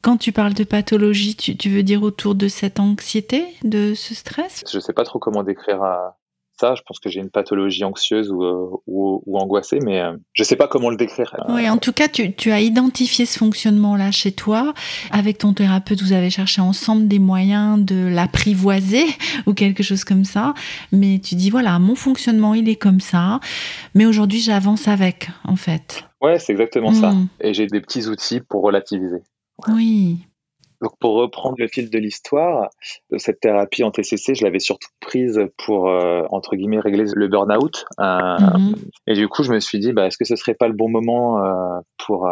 Quand 0.04 0.18
tu 0.18 0.32
parles 0.32 0.54
de 0.54 0.64
pathologie, 0.64 1.36
tu, 1.36 1.58
tu, 1.58 1.70
veux 1.70 1.82
dire 1.82 2.04
autour 2.04 2.36
de 2.36 2.48
cette 2.48 2.80
anxiété, 2.80 3.44
de 3.64 3.96
ce 3.96 4.14
stress? 4.14 4.64
Je 4.72 4.80
sais 4.80 4.94
pas 4.94 5.04
trop 5.04 5.18
comment 5.18 5.42
décrire 5.42 5.82
à, 5.82 6.20
ça. 6.60 6.76
Je 6.76 6.82
pense 6.82 7.00
que 7.00 7.10
j'ai 7.10 7.20
une 7.20 7.30
pathologie 7.30 7.84
anxieuse 7.84 8.32
ou, 8.32 8.44
euh, 8.44 8.70
ou, 8.88 9.22
ou 9.26 9.38
angoissée, 9.38 9.80
mais 9.82 10.02
euh, 10.02 10.16
je 10.34 10.44
ne 10.44 10.46
sais 10.46 10.56
pas 10.56 10.68
comment 10.68 10.90
le 10.90 10.98
décrire. 10.98 11.36
Oui, 11.50 11.70
en 11.70 11.78
tout 11.78 11.94
cas, 11.94 12.08
tu, 12.08 12.34
tu 12.34 12.52
as 12.52 12.62
identifié 12.62 13.26
ce 13.26 13.38
fonctionnement-là 13.38 14.12
chez 14.12 14.32
toi. 14.32 14.74
Avec 15.12 15.38
ton 15.38 15.54
thérapeute, 15.54 16.02
vous 16.02 16.14
avez 16.14 16.30
cherché 16.30 16.62
ensemble 16.62 17.08
des 17.08 17.20
moyens 17.20 17.84
de 17.84 18.08
l'apprivoiser 18.08 19.06
ou 19.46 19.54
quelque 19.54 19.84
chose 19.84 20.04
comme 20.04 20.26
ça. 20.26 20.54
Mais 20.92 21.20
tu 21.20 21.36
dis, 21.36 21.50
voilà, 21.50 21.80
mon 21.80 21.96
fonctionnement, 21.96 22.54
il 22.54 22.70
est 22.70 22.76
comme 22.76 23.00
ça. 23.00 23.40
Mais 23.94 24.06
aujourd'hui, 24.06 24.40
j'avance 24.40 24.88
avec, 24.88 25.30
en 25.44 25.56
fait. 25.56 26.06
Ouais, 26.22 26.40
c'est 26.40 26.54
exactement 26.54 26.94
ça. 26.94 27.12
Hmm. 27.12 27.28
Et 27.42 27.54
j'ai 27.54 27.68
des 27.68 27.82
petits 27.82 28.08
outils 28.08 28.42
pour 28.42 28.64
relativiser. 28.64 29.22
Oui. 29.68 30.26
Donc 30.82 30.92
pour 31.00 31.16
reprendre 31.16 31.56
le 31.60 31.68
fil 31.68 31.90
de 31.90 31.98
l'histoire, 31.98 32.70
cette 33.18 33.40
thérapie 33.40 33.84
en 33.84 33.92
TCC, 33.92 34.36
je 34.36 34.44
l'avais 34.44 34.60
surtout 34.60 34.90
prise 35.00 35.40
pour 35.58 35.90
euh, 35.90 36.24
entre 36.30 36.56
guillemets 36.56 36.80
régler 36.80 37.06
le 37.14 37.28
burn-out. 37.28 37.86
Euh, 38.00 38.38
mhm. 38.40 38.76
Et 39.08 39.14
du 39.14 39.28
coup, 39.28 39.44
je 39.44 39.52
me 39.52 39.60
suis 39.60 39.80
dit, 39.80 39.94
bah, 39.94 40.08
est-ce 40.08 40.18
que 40.18 40.26
ce 40.26 40.36
serait 40.36 40.56
pas 40.56 40.68
le 40.68 40.74
bon 40.74 40.90
moment 40.90 41.44
euh, 41.44 41.80
pour 42.06 42.28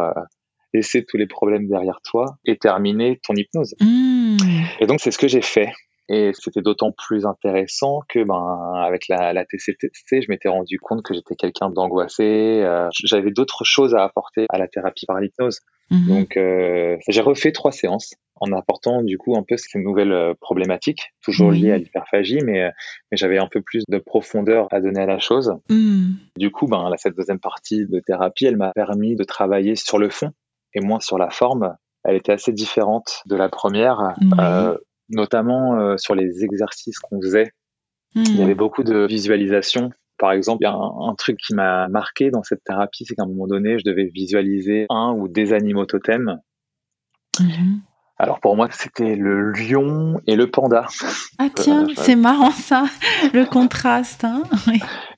laisser 0.73 1.05
tous 1.05 1.17
les 1.17 1.27
problèmes 1.27 1.67
derrière 1.67 1.99
toi 2.03 2.37
et 2.45 2.57
terminer 2.57 3.19
ton 3.23 3.33
hypnose? 3.35 3.75
Hmm. 3.79 4.37
Et 4.79 4.87
donc 4.87 4.99
c'est 4.99 5.11
ce 5.11 5.17
que 5.17 5.27
j'ai 5.27 5.41
fait. 5.41 5.71
Et 6.09 6.31
c'était 6.33 6.61
d'autant 6.61 6.91
plus 6.91 7.25
intéressant 7.25 8.01
que, 8.09 8.23
ben, 8.23 8.73
avec 8.75 9.07
la, 9.07 9.33
la 9.33 9.45
TCC, 9.45 9.77
je 10.21 10.25
m'étais 10.29 10.49
rendu 10.49 10.77
compte 10.79 11.01
que 11.03 11.13
j'étais 11.13 11.35
quelqu'un 11.35 11.69
d'angoissé. 11.69 12.65
J'avais 13.03 13.31
d'autres 13.31 13.63
choses 13.63 13.95
à 13.95 14.03
apporter 14.03 14.45
à 14.49 14.57
la 14.57 14.67
thérapie 14.67 15.05
par 15.05 15.19
l'hypnose. 15.19 15.59
Mhm. 15.91 16.07
Donc, 16.07 16.37
euh, 16.37 16.97
j'ai 17.07 17.21
refait 17.21 17.51
trois 17.51 17.71
séances 17.71 18.15
en 18.39 18.51
apportant 18.51 19.03
du 19.03 19.17
coup 19.17 19.37
un 19.37 19.43
peu 19.43 19.55
ces 19.57 19.79
nouvelles 19.79 20.11
euh, 20.11 20.33
problématiques, 20.39 21.13
toujours 21.23 21.51
liées 21.51 21.71
à 21.71 21.77
l'hyperphagie, 21.77 22.39
mais, 22.43 22.63
euh, 22.63 22.69
mais 23.11 23.17
j'avais 23.17 23.37
un 23.37 23.47
peu 23.47 23.61
plus 23.61 23.83
de 23.87 23.97
profondeur 23.99 24.67
à 24.71 24.81
donner 24.81 25.01
à 25.01 25.05
la 25.05 25.19
chose. 25.19 25.53
Mhm. 25.69 26.15
Du 26.37 26.51
coup, 26.51 26.67
ben, 26.67 26.91
cette 26.97 27.15
deuxième 27.15 27.39
partie 27.39 27.85
de 27.85 27.99
thérapie, 27.99 28.45
elle 28.45 28.57
m'a 28.57 28.71
permis 28.73 29.15
de 29.15 29.23
travailler 29.23 29.75
sur 29.75 29.99
le 29.99 30.09
fond 30.09 30.31
et 30.73 30.81
moins 30.81 30.99
sur 30.99 31.17
la 31.17 31.29
forme. 31.29 31.75
Elle 32.03 32.15
était 32.15 32.33
assez 32.33 32.51
différente 32.51 33.21
de 33.27 33.35
la 33.35 33.47
première, 33.47 34.13
euh, 34.39 34.77
notamment 35.13 35.79
euh, 35.79 35.97
sur 35.97 36.15
les 36.15 36.43
exercices 36.43 36.99
qu'on 36.99 37.21
faisait. 37.21 37.51
Il 38.15 38.37
y 38.37 38.43
avait 38.43 38.53
beaucoup 38.53 38.83
de 38.83 39.07
visualisation 39.07 39.89
par 40.23 40.31
exemple, 40.31 40.59
il 40.61 40.65
y 40.65 40.67
a 40.67 40.73
un, 40.73 41.15
truc 41.15 41.37
qui 41.37 41.53
m'a 41.53 41.87
marqué 41.89 42.29
dans 42.29 42.43
cette 42.43 42.63
thérapie, 42.63 43.03
c'est 43.05 43.15
qu'à 43.15 43.23
un 43.23 43.27
moment 43.27 43.47
donné, 43.47 43.77
je 43.79 43.83
devais 43.83 44.05
visualiser 44.05 44.85
un 44.89 45.11
ou 45.11 45.27
des 45.27 45.53
animaux 45.53 45.85
totems. 45.85 46.39
Mhm. 47.39 47.81
Alors 48.17 48.39
pour 48.39 48.55
moi, 48.55 48.69
c'était 48.71 49.15
le 49.15 49.51
lion 49.51 50.21
et 50.27 50.35
le 50.35 50.49
panda. 50.49 50.85
Ah 51.39 51.47
tiens, 51.55 51.87
c'est 51.97 52.15
marrant 52.15 52.51
ça, 52.51 52.85
le 53.33 53.45
contraste. 53.45 54.23
Hein 54.23 54.43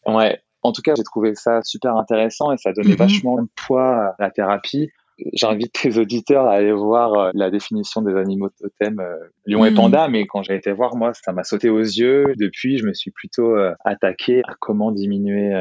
ouais. 0.08 0.42
En 0.64 0.72
tout 0.72 0.82
cas, 0.82 0.96
j'ai 0.96 1.04
trouvé 1.04 1.36
ça 1.36 1.62
super 1.62 1.98
intéressant 1.98 2.52
et 2.52 2.58
ça 2.58 2.72
donnait 2.72 2.94
mhm. 2.94 2.98
vachement 2.98 3.42
de 3.42 3.48
poids 3.56 4.08
à 4.08 4.16
la 4.18 4.32
thérapie. 4.32 4.90
J'invite 5.34 5.72
tes 5.72 5.98
auditeurs 5.98 6.46
à 6.46 6.54
aller 6.54 6.74
voir 6.74 7.14
euh, 7.14 7.32
la 7.34 7.50
définition 7.50 8.02
des 8.02 8.16
animaux 8.16 8.50
totems 8.50 9.00
euh, 9.00 9.16
lion 9.46 9.64
et 9.64 9.72
mm. 9.72 9.76
panda, 9.76 10.08
mais 10.10 10.28
quand 10.28 10.44
j'ai 10.44 10.56
été 10.56 10.74
voir, 10.74 10.96
moi, 10.98 11.14
ça 11.14 11.32
m'a 11.32 11.44
sauté 11.44 11.70
aux 11.70 11.80
yeux. 11.80 12.34
Depuis, 12.38 12.78
je 12.78 12.86
me 12.86 12.94
suis 12.94 13.12
plutôt 13.12 13.56
euh, 13.56 13.74
attaqué 13.86 14.42
à 14.46 14.56
comment 14.60 14.92
diminuer 14.92 15.54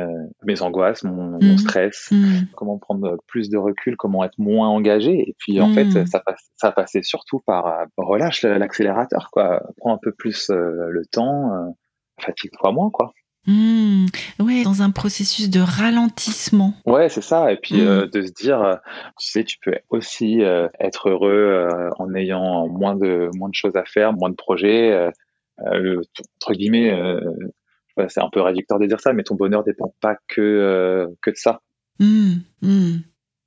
mes 0.45 0.61
angoisses, 0.63 1.05
mon, 1.05 1.39
mm. 1.39 1.59
stress, 1.59 2.11
mm. 2.11 2.47
comment 2.57 2.79
prendre 2.79 3.17
plus 3.29 3.49
de 3.49 3.57
recul, 3.57 3.97
comment 3.97 4.25
être 4.25 4.39
moins 4.39 4.69
engagé. 4.69 5.21
Et 5.21 5.37
puis, 5.39 5.61
en 5.61 5.73
fait, 5.73 5.89
ça, 6.07 6.23
ça 6.57 6.73
passait 6.73 7.03
surtout 7.03 7.41
par 7.47 7.87
relâche 7.97 8.43
l'accélérateur, 8.43 9.29
quoi. 9.31 9.63
Prends 9.77 9.95
un 9.95 9.99
peu 10.03 10.13
plus 10.13 10.51
le 10.51 11.03
temps, 11.11 11.75
fatigue-toi 12.21 12.73
moins, 12.73 12.91
quoi. 12.91 13.13
Mmh, 13.47 14.07
ouais, 14.41 14.63
dans 14.63 14.81
un 14.81 14.91
processus 14.91 15.51
de 15.51 15.61
ralentissement. 15.61 16.75
Ouais, 16.87 17.11
c'est 17.11 17.23
ça. 17.23 17.53
Et 17.53 17.57
puis 17.57 17.81
euh, 17.81 18.07
mmh. 18.07 18.11
de 18.11 18.23
se 18.23 18.33
dire, 18.33 18.61
euh, 18.63 18.77
tu 19.19 19.31
sais, 19.31 19.45
tu 19.45 19.59
peux 19.59 19.75
aussi 19.91 20.43
euh, 20.43 20.69
être 20.81 21.11
heureux 21.11 21.69
en 21.99 22.15
ayant 22.15 22.69
moins 22.69 22.97
de 22.97 23.29
moins 23.37 23.51
de 23.51 23.55
choses 23.55 23.77
à 23.77 23.85
faire, 23.85 24.13
moins 24.15 24.31
de 24.31 24.35
projets. 24.35 25.11
Entre 25.59 26.53
guillemets, 26.53 26.99
c'est 28.09 28.23
un 28.23 28.31
peu 28.31 28.41
réducteur 28.41 28.79
de 28.79 28.87
dire 28.87 29.01
ça, 29.01 29.13
mais 29.13 29.25
ton 29.25 29.35
bonheur 29.35 29.63
dépend 29.63 29.95
pas 30.01 30.17
que 30.29 31.07
que 31.21 31.31
de 31.31 31.37
ça. 31.37 31.61
Mmh, 32.01 32.41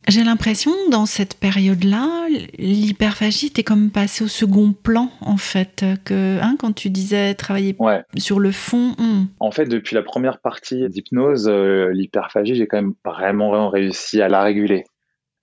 j'ai 0.07 0.23
l'impression, 0.23 0.71
dans 0.89 1.05
cette 1.05 1.35
période-là, 1.37 2.27
l'hyperphagie 2.57 3.47
était 3.47 3.63
comme 3.63 3.91
passé 3.91 4.23
au 4.23 4.27
second 4.27 4.71
plan, 4.71 5.11
en 5.21 5.37
fait, 5.37 5.85
que 6.05 6.39
hein, 6.41 6.55
quand 6.57 6.71
tu 6.73 6.89
disais 6.89 7.33
travailler 7.35 7.75
sur 8.17 8.39
le 8.39 8.51
fond. 8.51 8.95
Hmm. 8.97 9.25
En 9.39 9.51
fait, 9.51 9.65
depuis 9.65 9.95
la 9.95 10.03
première 10.03 10.39
partie 10.39 10.87
d'hypnose, 10.87 11.49
euh, 11.49 11.91
l'hyperphagie, 11.91 12.55
j'ai 12.55 12.67
quand 12.67 12.77
même 12.77 12.93
vraiment, 13.03 13.49
vraiment 13.49 13.69
réussi 13.69 14.21
à 14.21 14.29
la 14.29 14.43
réguler. 14.43 14.85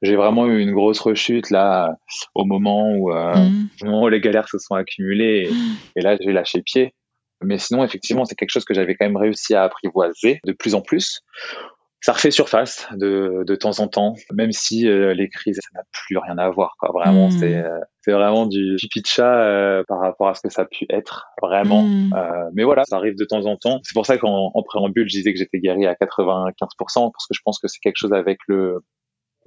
J'ai 0.02 0.16
vraiment 0.16 0.46
eu 0.46 0.60
une 0.60 0.72
grosse 0.72 1.00
rechute 1.00 1.50
là, 1.50 1.96
au 2.34 2.44
moment 2.44 2.90
où, 2.90 3.12
euh, 3.12 3.34
hmm. 3.82 4.08
les 4.08 4.20
galères 4.20 4.48
se 4.48 4.58
sont 4.58 4.74
accumulées, 4.74 5.48
et, 5.48 6.00
et 6.00 6.02
là, 6.02 6.16
j'ai 6.20 6.32
lâché 6.32 6.62
pied. 6.62 6.94
Mais 7.42 7.58
sinon, 7.58 7.84
effectivement, 7.84 8.24
c'est 8.24 8.34
quelque 8.34 8.50
chose 8.50 8.64
que 8.64 8.74
j'avais 8.74 8.94
quand 8.94 9.04
même 9.04 9.16
réussi 9.18 9.54
à 9.54 9.64
apprivoiser 9.64 10.40
de 10.46 10.52
plus 10.52 10.74
en 10.74 10.80
plus 10.80 11.20
ça 12.04 12.12
refait 12.12 12.30
surface 12.30 12.86
de, 12.92 13.44
de 13.46 13.54
temps 13.54 13.80
en 13.80 13.88
temps, 13.88 14.14
même 14.30 14.52
si 14.52 14.86
euh, 14.86 15.14
les 15.14 15.30
crises, 15.30 15.58
ça 15.62 15.70
n'a 15.72 15.84
plus 15.90 16.18
rien 16.18 16.36
à 16.36 16.50
voir. 16.50 16.76
Quoi. 16.78 16.90
Vraiment, 16.92 17.28
hmm. 17.28 17.38
c'est 17.38 17.56
euh, 17.56 17.80
c'est 18.02 18.12
vraiment 18.12 18.44
du 18.44 18.76
pipi 18.78 19.00
de 19.00 19.06
chat 19.06 19.38
euh, 19.38 19.84
par 19.88 20.00
rapport 20.00 20.28
à 20.28 20.34
ce 20.34 20.42
que 20.42 20.50
ça 20.50 20.62
a 20.62 20.64
pu 20.66 20.84
être, 20.90 21.28
vraiment. 21.40 21.82
Hmm. 21.82 22.10
mais 22.52 22.62
voilà, 22.62 22.84
ça 22.84 22.96
arrive 22.96 23.16
de 23.16 23.24
temps 23.24 23.46
en 23.46 23.56
temps. 23.56 23.80
C'est 23.84 23.94
pour 23.94 24.04
ça 24.04 24.18
qu'en 24.18 24.50
en 24.52 24.62
préambule, 24.62 25.08
je 25.08 25.16
disais 25.16 25.32
que 25.32 25.38
j'étais 25.38 25.60
guéri 25.60 25.86
à 25.86 25.94
95%, 25.94 26.52
parce 27.10 27.26
que 27.26 27.32
je 27.32 27.40
pense 27.42 27.58
que 27.58 27.68
c'est 27.68 27.78
quelque 27.78 27.96
chose 27.96 28.12
avec 28.12 28.36
le 28.48 28.80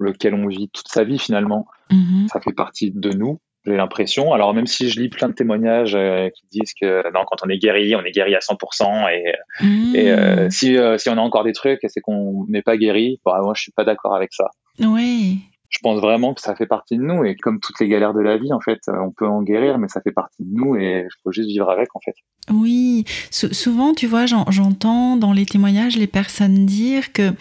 lequel 0.00 0.34
on 0.34 0.48
vit 0.48 0.68
toute 0.70 0.88
sa 0.88 1.04
vie 1.04 1.20
finalement. 1.20 1.64
Hmm. 1.92 2.26
Ça 2.26 2.40
fait 2.40 2.52
partie 2.52 2.90
de 2.90 3.10
nous 3.10 3.38
j'ai 3.68 3.76
l'impression. 3.76 4.32
Alors 4.32 4.54
même 4.54 4.66
si 4.66 4.88
je 4.88 5.00
lis 5.00 5.08
plein 5.08 5.28
de 5.28 5.34
témoignages 5.34 5.94
euh, 5.94 6.28
qui 6.30 6.46
disent 6.50 6.72
que 6.80 7.02
non, 7.12 7.20
quand 7.26 7.36
on 7.44 7.48
est 7.48 7.58
guéri, 7.58 7.94
on 7.96 8.02
est 8.02 8.10
guéri 8.10 8.34
à 8.34 8.38
100%, 8.38 9.10
et, 9.10 9.32
mmh. 9.60 9.96
et 9.96 10.10
euh, 10.10 10.50
si, 10.50 10.76
euh, 10.76 10.98
si 10.98 11.08
on 11.08 11.18
a 11.18 11.20
encore 11.20 11.44
des 11.44 11.52
trucs, 11.52 11.80
c'est 11.86 12.00
qu'on 12.00 12.44
n'est 12.48 12.62
pas 12.62 12.76
guéri. 12.76 13.20
Bon, 13.24 13.32
moi, 13.42 13.52
je 13.56 13.62
suis 13.62 13.72
pas 13.72 13.84
d'accord 13.84 14.14
avec 14.14 14.32
ça. 14.32 14.50
Oui 14.80 15.38
je 15.68 15.78
pense 15.82 16.00
vraiment 16.00 16.32
que 16.34 16.40
ça 16.40 16.54
fait 16.54 16.66
partie 16.66 16.96
de 16.96 17.02
nous 17.02 17.24
et 17.24 17.36
comme 17.36 17.60
toutes 17.60 17.78
les 17.80 17.88
galères 17.88 18.14
de 18.14 18.20
la 18.20 18.38
vie 18.38 18.52
en 18.52 18.60
fait 18.60 18.80
on 18.88 19.10
peut 19.10 19.26
en 19.26 19.42
guérir 19.42 19.78
mais 19.78 19.88
ça 19.88 20.00
fait 20.00 20.12
partie 20.12 20.42
de 20.42 20.54
nous 20.54 20.76
et 20.76 21.04
il 21.04 21.22
faut 21.22 21.30
juste 21.30 21.48
vivre 21.48 21.68
avec 21.70 21.94
en 21.94 22.00
fait. 22.00 22.14
Oui. 22.50 23.04
Souvent 23.30 23.92
tu 23.92 24.06
vois 24.06 24.24
j'entends 24.26 25.16
dans 25.16 25.32
les 25.32 25.44
témoignages 25.44 25.96
les 25.96 26.06
personnes 26.06 26.64
dire 26.64 27.12
que 27.12 27.32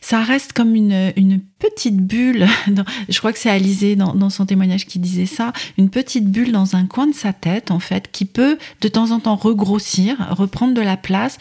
ça 0.00 0.20
reste 0.20 0.54
comme 0.54 0.74
une, 0.74 1.12
une 1.16 1.40
petite 1.58 1.96
bulle 1.96 2.46
je 3.08 3.18
crois 3.18 3.32
que 3.32 3.38
c'est 3.38 3.50
Alizé 3.50 3.96
dans, 3.96 4.14
dans, 4.14 4.30
son 4.30 4.46
témoignage 4.46 4.86
qui 4.86 4.98
disait 4.98 5.26
ça 5.26 5.52
une 5.76 5.90
petite 5.90 6.30
bulle 6.30 6.52
dans 6.52 6.76
un 6.76 6.86
coin 6.86 7.06
de 7.06 7.14
sa 7.14 7.32
tête 7.32 7.70
en 7.70 7.80
fait 7.80 8.10
qui 8.10 8.24
peut 8.24 8.56
de 8.80 8.88
temps 8.88 9.10
en 9.10 9.20
temps 9.20 9.36
regrossir 9.36 10.16
reprendre 10.30 10.72
de 10.72 10.80
la 10.80 10.96
place 10.96 11.36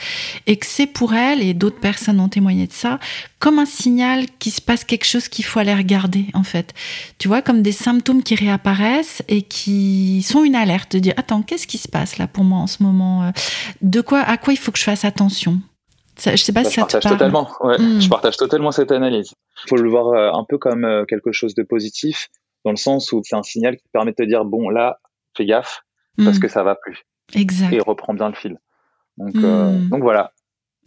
et 0.45 0.57
que 0.57 0.65
c'est 0.65 0.87
pour 0.87 1.13
elle 1.13 1.41
et 1.41 1.53
d'autres 1.53 1.79
personnes 1.79 2.19
ont 2.19 2.29
témoigné 2.29 2.67
de 2.67 2.73
ça 2.73 2.99
comme 3.39 3.59
un 3.59 3.65
signal 3.65 4.25
qu'il 4.39 4.51
se 4.51 4.61
passe 4.61 4.83
quelque 4.83 5.05
chose 5.05 5.27
qu'il 5.27 5.45
faut 5.45 5.59
aller 5.59 5.73
regarder 5.75 6.16
en 6.33 6.43
fait. 6.43 6.73
Tu 7.17 7.27
vois, 7.27 7.41
comme 7.41 7.61
des 7.61 7.71
symptômes 7.71 8.23
qui 8.23 8.35
réapparaissent 8.35 9.23
et 9.27 9.41
qui 9.41 10.21
sont 10.23 10.43
une 10.43 10.55
alerte 10.55 10.93
de 10.93 10.99
dire 10.99 11.13
attends, 11.17 11.41
qu'est-ce 11.41 11.67
qui 11.67 11.77
se 11.77 11.87
passe 11.87 12.17
là 12.17 12.27
pour 12.27 12.43
moi 12.43 12.59
en 12.59 12.67
ce 12.67 12.83
moment 12.83 13.23
euh, 13.23 13.31
De 13.81 14.01
quoi, 14.01 14.19
à 14.19 14.37
quoi 14.37 14.53
il 14.53 14.57
faut 14.57 14.71
que 14.71 14.79
je 14.79 14.83
fasse 14.83 15.05
attention? 15.05 15.59
Ça, 16.15 16.35
Je 16.35 16.43
sais 16.43 16.53
pas 16.53 16.63
bah, 16.63 16.69
si 16.69 16.75
ça 16.75 16.85
te 16.85 16.97
parle. 16.97 17.17
Totalement, 17.17 17.49
hmm. 17.61 17.99
Je 17.99 18.09
partage 18.09 18.37
totalement 18.37 18.71
cette 18.71 18.91
analyse. 18.91 19.33
Il 19.65 19.69
faut 19.69 19.77
le 19.77 19.89
voir 19.89 20.07
euh, 20.07 20.31
un 20.31 20.43
peu 20.47 20.57
comme 20.57 20.83
euh, 20.83 21.05
quelque 21.05 21.31
chose 21.31 21.53
de 21.55 21.63
positif, 21.63 22.29
dans 22.65 22.71
le 22.71 22.77
sens 22.77 23.11
où 23.11 23.21
c'est 23.23 23.35
un 23.35 23.43
signal 23.43 23.77
qui 23.77 23.87
permet 23.93 24.11
de 24.11 24.15
te 24.15 24.23
dire 24.23 24.45
bon 24.45 24.69
là, 24.69 24.99
fais 25.35 25.45
gaffe 25.45 25.81
parce 26.17 26.37
hmm. 26.37 26.41
que 26.41 26.47
ça 26.47 26.63
va 26.63 26.75
plus. 26.75 27.03
Exact. 27.35 27.71
Et 27.73 27.79
reprends 27.79 28.13
bien 28.13 28.29
le 28.29 28.35
fil. 28.35 28.57
Donc, 29.17 29.35
hmm. 29.35 29.89
donc 29.89 30.01
voilà, 30.01 30.31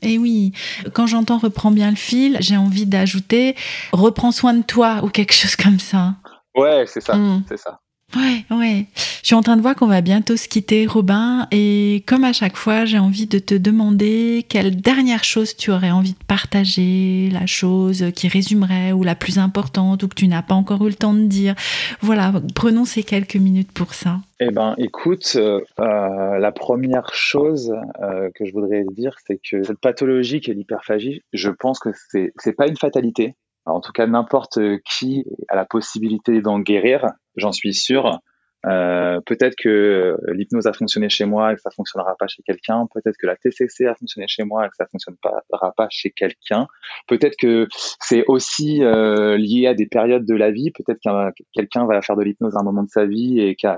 et 0.03 0.15
eh 0.15 0.19
oui, 0.19 0.53
quand 0.95 1.07
j'entends 1.07 1.39
reprends 1.39 1.71
bien 1.71 1.91
le 1.91 1.97
fil, 1.97 2.37
j'ai 2.41 2.57
envie 2.57 2.87
d'ajouter 2.87 3.55
reprends 3.93 4.33
soin 4.33 4.55
de 4.55 4.63
toi 4.63 5.01
ou 5.03 5.09
quelque 5.09 5.35
chose 5.35 5.57
comme 5.57 5.79
ça. 5.79 6.15
Ouais, 6.55 6.85
c'est 6.87 7.01
ça, 7.01 7.17
hmm. 7.17 7.45
c'est 7.49 7.59
ça. 7.59 7.80
Ouais, 8.17 8.57
ouais. 8.57 8.87
Je 9.23 9.27
suis 9.27 9.35
en 9.35 9.43
train 9.43 9.57
de 9.57 9.63
voir 9.63 9.77
qu'on 9.77 9.87
va 9.87 10.01
bientôt 10.01 10.37
se 10.37 10.49
quitter, 10.49 10.87
Robin. 10.87 11.47
Et 11.53 12.03
comme 12.07 12.25
à 12.25 12.33
chaque 12.33 12.57
fois, 12.57 12.85
j'ai 12.85 12.99
envie 12.99 13.27
de 13.27 13.39
te 13.39 13.55
demander 13.55 14.45
quelle 14.49 14.81
dernière 14.81 15.23
chose 15.23 15.57
tu 15.57 15.71
aurais 15.71 15.91
envie 15.91 16.13
de 16.13 16.25
partager, 16.27 17.31
la 17.33 17.47
chose 17.47 18.07
qui 18.17 18.29
résumerait 18.29 18.93
ou 18.93 19.05
la 19.05 19.15
plus 19.15 19.39
importante 19.39 20.03
ou 20.03 20.09
que 20.09 20.15
tu 20.15 20.27
n'as 20.27 20.43
pas 20.43 20.55
encore 20.55 20.85
eu 20.87 20.89
le 20.89 20.95
temps 20.95 21.15
de 21.15 21.27
dire. 21.27 21.55
Voilà, 22.01 22.33
prenons 22.55 22.85
ces 22.85 23.03
quelques 23.03 23.37
minutes 23.37 23.73
pour 23.73 23.95
ça. 23.95 24.19
Eh 24.41 24.51
ben, 24.51 24.75
écoute, 24.79 25.35
euh, 25.37 25.61
euh, 25.79 26.39
la 26.39 26.51
première 26.51 27.15
chose 27.15 27.75
euh, 28.03 28.31
que 28.35 28.47
je 28.47 28.53
voudrais 28.53 28.85
dire, 28.91 29.15
c'est 29.27 29.39
que 29.39 29.63
cette 29.63 29.81
pathologie 29.81 30.41
qui 30.41 30.51
est 30.51 30.55
l'hyperphagie, 30.55 31.23
je 31.35 31.51
pense 31.51 31.79
que 31.79 31.91
c'est 32.09 32.33
c'est 32.39 32.55
pas 32.55 32.67
une 32.67 32.77
fatalité. 32.77 33.35
En 33.67 33.81
tout 33.81 33.93
cas, 33.93 34.07
n'importe 34.07 34.59
qui 34.89 35.25
a 35.49 35.57
la 35.57 35.67
possibilité 35.67 36.41
d'en 36.41 36.59
guérir, 36.59 37.07
j'en 37.41 37.53
suis 37.53 37.75
sûr. 37.75 38.21
Euh, 38.67 39.21
peut-être 39.25 39.55
que 39.57 40.19
l'hypnose 40.29 40.67
a 40.67 40.73
fonctionné 40.73 41.09
chez 41.09 41.25
moi 41.25 41.53
et 41.53 41.55
que 41.55 41.63
ça 41.63 41.71
fonctionnera 41.71 42.15
pas 42.19 42.27
chez 42.27 42.43
quelqu'un. 42.43 42.87
Peut-être 42.93 43.17
que 43.19 43.27
la 43.27 43.37
TCC 43.37 43.87
a 43.87 43.95
fonctionné 43.95 44.27
chez 44.29 44.45
moi 44.45 44.67
et 44.67 44.69
que 44.69 44.77
ça 44.77 44.87
fonctionnera 44.87 45.73
pas 45.77 45.87
chez 45.91 46.11
quelqu'un. 46.11 46.67
Peut-être 47.07 47.37
que 47.39 47.69
c'est 48.01 48.25
aussi 48.27 48.83
euh, 48.83 49.37
lié 49.39 49.67
à 49.67 49.75
des 49.75 49.87
périodes 49.87 50.27
de 50.27 50.35
la 50.35 50.51
vie. 50.51 50.71
Peut-être 50.73 51.01
qu'un 51.01 51.31
quelqu'un 51.55 51.87
va 51.87 52.03
faire 52.03 52.17
de 52.17 52.23
l'hypnose 52.23 52.57
à 52.57 52.61
un 52.61 52.65
moment 52.65 52.83
de 52.83 52.91
sa 52.91 53.07
vie 53.07 53.41
et 53.41 53.57
que 53.57 53.69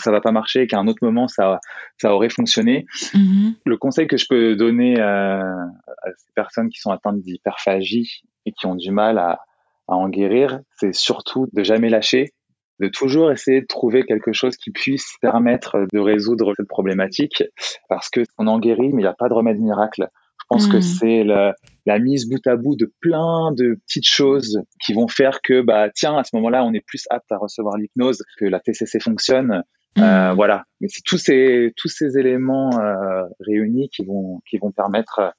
ça 0.00 0.12
va 0.12 0.20
pas 0.20 0.30
marcher 0.30 0.62
et 0.62 0.66
qu'à 0.68 0.78
un 0.78 0.86
autre 0.86 1.02
moment 1.02 1.26
ça 1.26 1.58
ça 1.96 2.14
aurait 2.14 2.28
fonctionné. 2.28 2.86
Mm-hmm. 3.14 3.54
Le 3.64 3.76
conseil 3.76 4.06
que 4.06 4.16
je 4.16 4.26
peux 4.28 4.54
donner 4.54 5.00
à, 5.00 5.40
à 5.40 6.10
ces 6.16 6.32
personnes 6.34 6.68
qui 6.68 6.78
sont 6.78 6.92
atteintes 6.92 7.20
d'hyperphagie 7.20 8.22
et 8.46 8.52
qui 8.52 8.66
ont 8.66 8.76
du 8.76 8.92
mal 8.92 9.18
à, 9.18 9.40
à 9.88 9.94
en 9.94 10.08
guérir, 10.08 10.60
c'est 10.76 10.94
surtout 10.94 11.48
de 11.52 11.64
jamais 11.64 11.88
lâcher 11.88 12.32
de 12.80 12.88
toujours 12.88 13.32
essayer 13.32 13.60
de 13.60 13.66
trouver 13.66 14.04
quelque 14.04 14.32
chose 14.32 14.56
qui 14.56 14.70
puisse 14.70 15.16
permettre 15.20 15.86
de 15.92 15.98
résoudre 15.98 16.54
cette 16.56 16.68
problématique, 16.68 17.44
parce 17.88 18.08
que 18.08 18.20
on 18.38 18.46
en 18.46 18.58
guérit, 18.58 18.92
mais 18.92 19.02
il 19.02 19.04
n'y 19.04 19.06
a 19.06 19.14
pas 19.14 19.28
de 19.28 19.34
remède 19.34 19.58
miracle. 19.58 20.08
Je 20.40 20.44
pense 20.48 20.66
que 20.68 20.78
hmm. 20.78 20.82
c'est 20.82 21.24
la, 21.24 21.54
la, 21.84 21.98
mise 21.98 22.26
bout 22.28 22.46
à 22.46 22.56
bout 22.56 22.74
de 22.74 22.90
plein 23.00 23.52
de 23.52 23.78
petites 23.86 24.08
choses 24.08 24.62
qui 24.84 24.94
vont 24.94 25.08
faire 25.08 25.42
que, 25.42 25.60
bah, 25.60 25.90
tiens, 25.94 26.16
à 26.16 26.24
ce 26.24 26.34
moment-là, 26.36 26.64
on 26.64 26.72
est 26.72 26.84
plus 26.86 27.04
apte 27.10 27.30
à 27.30 27.36
recevoir 27.36 27.76
l'hypnose, 27.76 28.22
que 28.38 28.46
la 28.46 28.58
TCC 28.58 28.98
fonctionne. 28.98 29.62
Euh, 29.98 30.32
hmm. 30.32 30.36
voilà. 30.36 30.64
Mais 30.80 30.88
c'est 30.88 31.02
tous 31.04 31.18
ces 31.18 31.72
tous 31.76 31.88
ces 31.88 32.18
éléments 32.18 32.70
euh, 32.80 33.24
réunis 33.40 33.90
qui 33.90 34.04
vont 34.04 34.40
qui 34.48 34.58
vont 34.58 34.70
permettre 34.70 35.34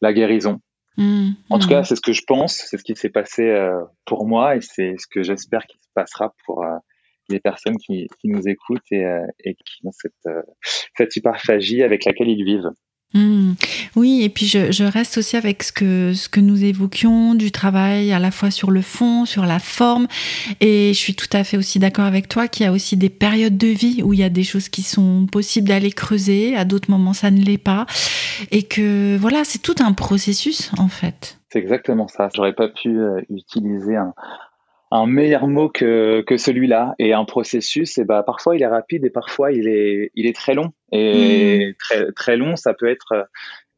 la 0.00 0.12
guérison. 0.12 0.60
En 0.98 1.58
tout 1.58 1.68
cas, 1.68 1.84
c'est 1.84 1.96
ce 1.96 2.00
que 2.00 2.12
je 2.12 2.22
pense, 2.26 2.54
c'est 2.54 2.76
ce 2.76 2.84
qui 2.84 2.94
s'est 2.94 3.10
passé 3.10 3.48
euh, 3.48 3.82
pour 4.04 4.26
moi 4.26 4.56
et 4.56 4.60
c'est 4.60 4.94
ce 4.98 5.06
que 5.06 5.22
j'espère 5.22 5.66
qu'il 5.66 5.80
se 5.80 5.88
passera 5.94 6.34
pour 6.44 6.64
euh, 6.64 6.76
les 7.28 7.40
personnes 7.40 7.76
qui, 7.78 8.08
qui 8.20 8.28
nous 8.28 8.46
écoutent 8.46 8.90
et, 8.90 9.04
euh, 9.04 9.26
et 9.40 9.54
qui 9.54 9.86
ont 9.86 9.92
cette, 9.92 10.28
cette 10.96 11.16
hyperphagie 11.16 11.82
avec 11.82 12.04
laquelle 12.04 12.28
ils 12.28 12.44
vivent. 12.44 12.70
Hmm. 13.14 13.52
Oui, 13.94 14.22
et 14.22 14.30
puis 14.30 14.46
je, 14.46 14.72
je, 14.72 14.84
reste 14.84 15.18
aussi 15.18 15.36
avec 15.36 15.62
ce 15.62 15.72
que, 15.72 16.14
ce 16.14 16.30
que 16.30 16.40
nous 16.40 16.64
évoquions, 16.64 17.34
du 17.34 17.50
travail 17.50 18.10
à 18.12 18.18
la 18.18 18.30
fois 18.30 18.50
sur 18.50 18.70
le 18.70 18.80
fond, 18.80 19.26
sur 19.26 19.44
la 19.44 19.58
forme. 19.58 20.06
Et 20.60 20.92
je 20.94 20.98
suis 20.98 21.14
tout 21.14 21.28
à 21.32 21.44
fait 21.44 21.58
aussi 21.58 21.78
d'accord 21.78 22.06
avec 22.06 22.28
toi 22.28 22.48
qu'il 22.48 22.64
y 22.64 22.68
a 22.68 22.72
aussi 22.72 22.96
des 22.96 23.10
périodes 23.10 23.58
de 23.58 23.66
vie 23.66 24.02
où 24.02 24.14
il 24.14 24.20
y 24.20 24.24
a 24.24 24.30
des 24.30 24.44
choses 24.44 24.70
qui 24.70 24.82
sont 24.82 25.26
possibles 25.30 25.68
d'aller 25.68 25.92
creuser, 25.92 26.56
à 26.56 26.64
d'autres 26.64 26.90
moments 26.90 27.12
ça 27.12 27.30
ne 27.30 27.40
l'est 27.40 27.58
pas. 27.58 27.86
Et 28.50 28.62
que 28.62 29.16
voilà, 29.18 29.44
c'est 29.44 29.60
tout 29.60 29.76
un 29.80 29.92
processus 29.92 30.70
en 30.78 30.88
fait. 30.88 31.38
C'est 31.50 31.58
exactement 31.58 32.08
ça. 32.08 32.30
J'aurais 32.34 32.54
pas 32.54 32.68
pu 32.68 32.98
euh, 32.98 33.20
utiliser 33.28 33.96
un, 33.96 34.14
un 34.92 35.06
meilleur 35.06 35.48
mot 35.48 35.70
que, 35.70 36.20
que 36.20 36.36
celui-là. 36.36 36.94
Et 36.98 37.14
un 37.14 37.24
processus 37.24 37.96
et 37.98 38.04
bah 38.04 38.22
parfois 38.22 38.54
il 38.54 38.62
est 38.62 38.66
rapide 38.66 39.04
et 39.04 39.10
parfois 39.10 39.50
il 39.50 39.66
est 39.66 40.10
il 40.14 40.26
est 40.26 40.36
très 40.36 40.54
long. 40.54 40.72
Et 40.92 41.70
hmm. 41.70 41.74
très 41.78 42.12
très 42.12 42.36
long 42.36 42.56
ça 42.56 42.74
peut 42.74 42.88
être 42.88 43.26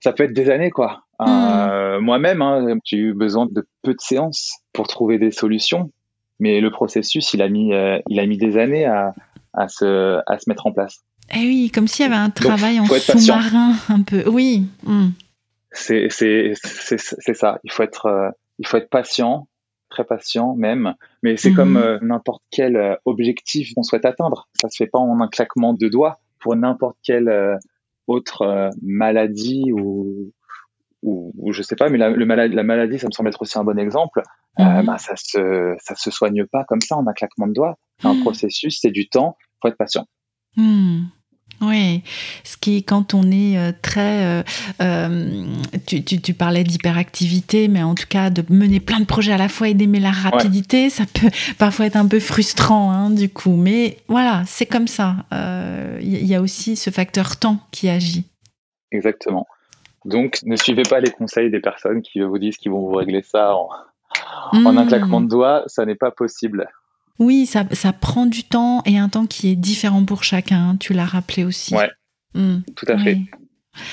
ça 0.01 0.13
peut 0.13 0.25
être 0.25 0.33
des 0.33 0.51
années 0.51 0.71
quoi. 0.71 1.05
Euh, 1.21 1.99
hmm. 1.99 2.05
moi-même 2.05 2.43
hein, 2.43 2.77
j'ai 2.85 2.97
eu 2.97 3.15
besoin 3.15 3.47
de 3.47 3.65
peu 3.83 3.93
de 3.93 4.01
séances 4.01 4.59
pour 4.73 4.89
trouver 4.89 5.19
des 5.19 5.31
solutions. 5.31 5.93
Mais 6.41 6.61
le 6.61 6.71
processus 6.71 7.33
il 7.33 7.43
a 7.43 7.49
mis 7.49 7.73
euh, 7.73 8.01
il 8.09 8.19
a 8.19 8.27
mis 8.27 8.37
des 8.37 8.59
années 8.59 8.85
à 8.85 9.15
à 9.53 9.69
se 9.69 10.21
à 10.27 10.39
se 10.39 10.51
mettre 10.51 10.67
en 10.67 10.73
place. 10.73 11.05
Eh 11.33 11.47
oui 11.47 11.71
comme 11.73 11.87
s'il 11.87 12.05
y 12.05 12.09
avait 12.09 12.19
un 12.19 12.31
travail 12.31 12.81
en 12.81 12.87
sous-marin 12.87 13.75
un 13.89 14.03
peu. 14.03 14.29
Oui. 14.29 14.65
C'est 15.71 16.09
c'est 16.11 16.55
c'est 16.57 17.35
ça. 17.35 17.61
Il 17.63 17.71
faut 17.71 17.85
être 17.85 18.07
euh, 18.07 18.31
il 18.59 18.67
faut 18.67 18.79
être 18.79 18.91
patient 18.91 19.47
très 19.95 20.05
patient 20.05 20.55
même, 20.57 20.95
mais 21.23 21.37
c'est 21.37 21.53
comme 21.53 21.73
mhm. 21.73 21.77
euh, 21.77 21.99
n'importe 22.03 22.43
quel 22.51 22.77
euh, 22.77 22.97
objectif 23.05 23.73
qu'on 23.75 23.83
souhaite 23.83 24.05
atteindre. 24.05 24.49
Ça 24.55 24.69
se 24.69 24.77
fait 24.77 24.89
pas 24.89 24.99
en 24.99 25.21
un 25.21 25.29
claquement 25.29 25.73
de 25.73 25.89
doigts 25.89 26.19
pour 26.41 26.57
n'importe 26.57 26.97
quelle 27.03 27.29
euh, 27.29 27.57
autre 28.07 28.71
maladie 28.83 29.73
ou, 29.73 30.33
ou, 31.03 31.53
je 31.53 31.63
sais 31.63 31.77
pas, 31.77 31.89
mais 31.89 31.99
la, 31.99 32.11
le 32.11 32.25
la 32.25 32.63
maladie, 32.63 32.99
ça 32.99 33.07
me 33.07 33.13
semble 33.13 33.29
être 33.29 33.41
aussi 33.41 33.59
un 33.59 33.65
bon 33.65 33.79
exemple. 33.79 34.23
Mhm. 34.59 34.87
bah, 34.87 34.99
ça 34.99 35.15
se 35.17 35.75
ça 35.79 35.95
se 35.95 36.11
soigne 36.11 36.45
pas 36.47 36.65
comme 36.65 36.81
ça 36.81 36.97
en 36.97 37.07
un 37.07 37.13
claquement 37.13 37.47
de 37.47 37.53
doigts. 37.53 37.79
C'est 37.99 38.09
un 38.09 38.15
mhm. 38.15 38.21
processus, 38.21 38.81
c'est 38.81 38.91
du 38.91 39.09
temps. 39.09 39.37
Faut 39.63 39.69
être 39.69 39.77
patient. 39.77 40.07
Oui, 41.67 42.03
ce 42.43 42.57
qui, 42.57 42.83
quand 42.85 43.15
on 43.15 43.31
est 43.31 43.57
euh, 43.59 43.73
très... 43.83 44.25
Euh, 44.25 44.43
euh, 44.83 45.45
tu, 45.87 46.03
tu, 46.05 46.35
parlais 46.35 46.65
d'hyperactivité, 46.65 47.69
mais 47.69 47.83
en 47.83 47.95
tout 47.95 48.07
cas 48.09 48.31
de 48.31 48.45
mener 48.49 48.81
plein 48.81 49.01
de 49.01 49.05
projets 49.05 49.33
à 49.33 49.39
la 49.39 49.49
fois 49.49 49.69
et 49.69 49.75
d'aimer 49.75 50.01
la 50.01 50.11
rapidité, 50.11 50.91
ça 50.91 51.05
peut 51.13 51.31
parfois 51.59 51.87
être 51.87 51.97
un 51.97 52.07
peu 52.07 52.21
frustrant, 52.21 52.91
hein, 52.91 53.11
du 53.11 53.29
coup. 53.29 53.57
Mais 53.57 53.99
voilà, 54.09 54.43
c'est 54.47 54.67
comme 54.67 54.89
ça. 54.89 55.17
Il 56.01 56.27
y 56.27 56.35
a 56.35 56.41
aussi 56.41 56.77
ce 56.77 56.91
facteur 56.91 57.37
temps 57.37 57.59
qui 57.71 57.89
agit. 57.89 58.25
Exactement. 58.93 59.47
Donc, 60.05 60.41
ne 60.45 60.57
suivez 60.57 60.83
pas 60.83 61.01
les 61.01 61.11
conseils 61.11 61.51
des 61.51 61.61
personnes 61.61 62.03
qui 62.03 62.21
vous 62.21 62.39
disent 62.39 62.57
qu'ils 62.59 62.73
vont 62.73 62.81
vous 62.81 62.95
régler 62.95 63.23
ça 63.23 63.57
en, 63.57 63.69
en 64.53 64.77
un 64.77 64.85
mmh. 64.85 64.89
claquement 64.89 65.21
de 65.21 65.29
doigts. 65.29 65.65
Ça 65.67 65.87
n'est 65.87 65.95
pas 65.95 66.11
possible. 66.11 66.69
Oui, 67.19 67.47
ça, 67.47 67.65
ça, 67.73 67.93
prend 67.93 68.27
du 68.27 68.45
temps 68.45 68.83
et 68.87 68.99
un 68.99 69.09
temps 69.09 69.27
qui 69.27 69.51
est 69.51 69.57
différent 69.57 70.05
pour 70.05 70.25
chacun. 70.25 70.77
Tu 70.79 70.93
l'as 70.93 71.05
rappelé 71.05 71.45
aussi. 71.45 71.75
Ouais. 71.75 71.91
Hmm. 72.35 72.59
Tout 72.75 72.87
à 72.89 72.99
fait. 72.99 73.19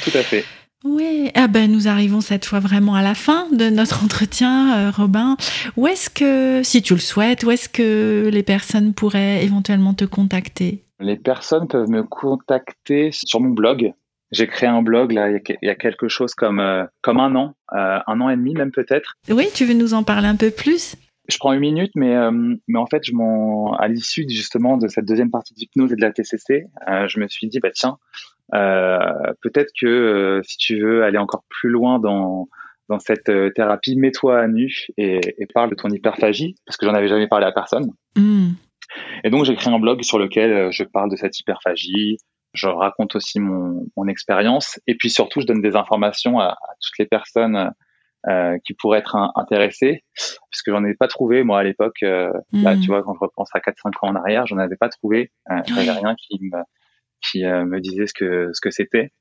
Tout 0.04 0.18
à 0.18 0.24
fait. 0.24 0.46
Oui, 0.84 1.30
ah 1.36 1.48
ben 1.48 1.72
nous 1.72 1.88
arrivons 1.88 2.22
cette 2.22 2.46
fois 2.46 2.60
vraiment 2.60 2.96
à 2.96 3.04
la 3.04 3.14
fin 3.14 3.48
de 3.52 3.70
notre 3.70 4.04
entretien, 4.04 4.78
euh, 4.78 4.92
Robin. 4.92 5.38
Où 5.78 5.88
est-ce 5.88 6.10
que, 6.10 6.64
si 6.64 6.82
tu 6.82 6.94
le 6.94 7.00
souhaites, 7.00 7.44
où 7.44 7.52
est-ce 7.52 7.70
que 7.70 8.30
les 8.32 8.44
personnes 8.44 8.94
pourraient 8.94 9.44
éventuellement 9.44 9.94
te 9.94 10.06
contacter? 10.06 10.84
Les 11.00 11.18
personnes 11.18 11.68
peuvent 11.68 11.90
me 11.90 12.04
contacter 12.04 13.12
sur 13.12 13.40
mon 13.42 13.50
blog. 13.50 13.94
J'ai 14.32 14.48
créé 14.48 14.70
un 14.70 14.82
blog 14.82 15.12
là 15.12 15.30
il 15.30 15.58
y 15.62 15.70
a 15.70 15.76
quelque 15.76 16.08
chose 16.08 16.34
comme 16.36 16.60
euh, 16.60 16.86
comme 17.02 17.20
un 17.20 17.36
an, 17.36 17.54
euh, 17.74 18.00
un 18.08 18.22
an 18.22 18.30
et 18.30 18.36
demi 18.38 18.54
même 18.54 18.72
peut-être. 18.72 19.16
Oui, 19.30 19.48
tu 19.54 19.66
veux 19.66 19.74
nous 19.74 19.94
en 19.94 20.04
parler 20.04 20.28
un 20.28 20.38
peu 20.38 20.52
plus? 20.52 20.96
Je 21.32 21.38
prends 21.38 21.54
une 21.54 21.60
minute, 21.60 21.92
mais, 21.96 22.16
euh, 22.16 22.32
mais 22.68 22.80
en 22.80 22.86
fait, 22.86 23.04
je 23.04 23.14
m'en, 23.14 23.74
à 23.74 23.88
l'issue 23.88 24.26
justement 24.28 24.78
de 24.78 24.88
cette 24.88 25.06
deuxième 25.06 25.32
partie 25.32 25.54
d'hypnose 25.54 25.92
et 25.92 25.96
de 25.96 26.02
la 26.02 26.12
TCC, 26.12 26.66
euh, 26.88 27.08
je 27.08 27.20
me 27.20 27.28
suis 27.28 27.48
dit, 27.48 27.60
bah 27.60 27.72
tiens, 27.74 27.98
euh, 28.54 29.00
peut-être 29.42 29.72
que 29.80 30.42
si 30.44 30.58
tu 30.58 30.82
veux 30.82 31.04
aller 31.04 31.18
encore 31.18 31.44
plus 31.50 31.70
loin 31.70 32.00
dans, 32.00 32.48
dans 32.90 33.00
cette 33.00 33.32
thérapie, 33.56 33.96
mets-toi 33.96 34.40
à 34.40 34.48
nu 34.48 34.88
et, 34.98 35.20
et, 35.38 35.46
parle 35.48 35.70
de 35.70 35.76
ton 35.76 35.90
hyperphagie, 35.90 36.56
parce 36.66 36.78
que 36.78 36.86
j'en 36.86 36.94
avais 36.94 37.08
jamais 37.08 37.28
parlé 37.28 37.46
à 37.46 37.52
personne. 37.52 37.92
Hmm. 38.16 38.50
Et 39.24 39.30
donc, 39.30 39.46
j'ai 39.46 39.56
créé 39.56 39.74
un 39.74 39.80
blog 39.80 40.04
sur 40.04 40.20
lequel 40.20 40.72
je 40.72 40.84
parle 40.84 41.10
de 41.10 41.16
cette 41.16 41.40
hyperphagie, 41.40 42.18
je 42.54 42.68
raconte 42.68 43.16
aussi 43.16 43.40
mon, 43.40 43.86
mon 43.96 44.08
expérience, 44.08 44.80
et 44.88 44.96
puis 44.96 45.10
surtout, 45.10 45.40
je 45.40 45.46
donne 45.46 45.62
des 45.62 45.78
informations 45.78 46.40
à, 46.40 46.48
à 46.48 46.74
toutes 46.82 47.00
les 47.00 47.06
personnes 47.06 47.72
euh, 48.28 48.58
qui 48.66 48.74
pourraient 48.74 49.00
être 49.00 49.16
intéressés, 49.36 50.04
puisque 50.52 50.70
j'en 50.70 50.86
ai 50.86 50.94
pas 50.94 51.08
trouvé 51.08 51.44
moi 51.44 51.60
à 51.60 51.64
l'époque. 51.64 52.04
Euh, 52.04 52.30
Là, 52.54 52.76
hmm. 52.76 52.82
tu 52.82 52.88
vois, 52.88 53.04
quand 53.04 53.16
je 53.16 53.20
repense 53.20 53.50
à 53.54 53.60
4-5 53.60 53.94
ans 54.02 54.10
en 54.10 54.16
arrière, 54.16 54.46
j'en 54.46 54.58
avais 54.58 54.76
pas 54.76 54.90
trouvé. 54.90 55.32
Euh, 55.50 55.56
J'avais 55.68 55.92
rien 55.92 56.16
qui 56.16 56.38
me 56.42 56.60
qui 57.30 57.46
euh, 57.46 57.66
me 57.66 57.80
disait 57.80 58.08
ce 58.08 58.14
que 58.14 58.50
ce 58.54 58.62
que 58.62 58.72
c'était. 58.72 59.12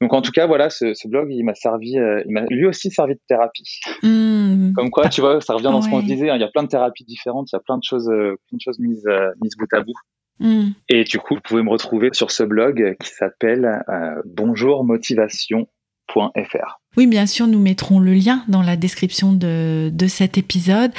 Donc 0.00 0.14
en 0.14 0.22
tout 0.22 0.32
cas, 0.32 0.46
voilà, 0.46 0.70
ce, 0.70 0.94
ce 0.94 1.08
blog, 1.08 1.28
il 1.30 1.44
m'a 1.44 1.54
servi, 1.54 1.98
euh, 1.98 2.22
il 2.24 2.32
m'a 2.32 2.46
lui 2.48 2.64
aussi 2.64 2.90
servi 2.90 3.14
de 3.14 3.20
thérapie. 3.28 3.80
Hmm. 4.02 4.72
Comme 4.72 4.90
quoi, 4.90 5.10
tu 5.10 5.20
vois, 5.20 5.42
ça 5.42 5.52
revient 5.52 5.64
dans 5.64 5.82
ce 5.82 5.90
qu'on 5.90 6.00
se 6.00 6.06
disait. 6.06 6.30
Hein, 6.30 6.36
il 6.36 6.40
y 6.40 6.44
a 6.44 6.48
plein 6.48 6.62
de 6.62 6.68
thérapies 6.68 7.04
différentes, 7.04 7.52
il 7.52 7.56
y 7.56 7.58
a 7.58 7.60
plein 7.60 7.76
de 7.76 7.84
choses, 7.84 8.06
plein 8.06 8.56
de 8.56 8.60
choses 8.60 8.78
mises 8.78 9.06
mises 9.42 9.56
bout 9.58 9.70
à 9.74 9.82
bout. 9.82 9.92
Hmm. 10.38 10.70
Et 10.88 11.04
du 11.04 11.18
coup, 11.18 11.34
vous 11.34 11.42
pouvez 11.42 11.62
me 11.62 11.68
retrouver 11.68 12.08
sur 12.12 12.30
ce 12.30 12.42
blog 12.42 12.96
qui 12.98 13.10
s'appelle 13.10 13.84
bonjourmotivation.fr. 14.24 16.80
Oui, 16.96 17.06
bien 17.06 17.26
sûr, 17.26 17.46
nous 17.46 17.60
mettrons 17.60 18.00
le 18.00 18.14
lien 18.14 18.42
dans 18.48 18.62
la 18.62 18.76
description 18.76 19.32
de, 19.32 19.90
de 19.94 20.06
cet 20.08 20.38
épisode. 20.38 20.90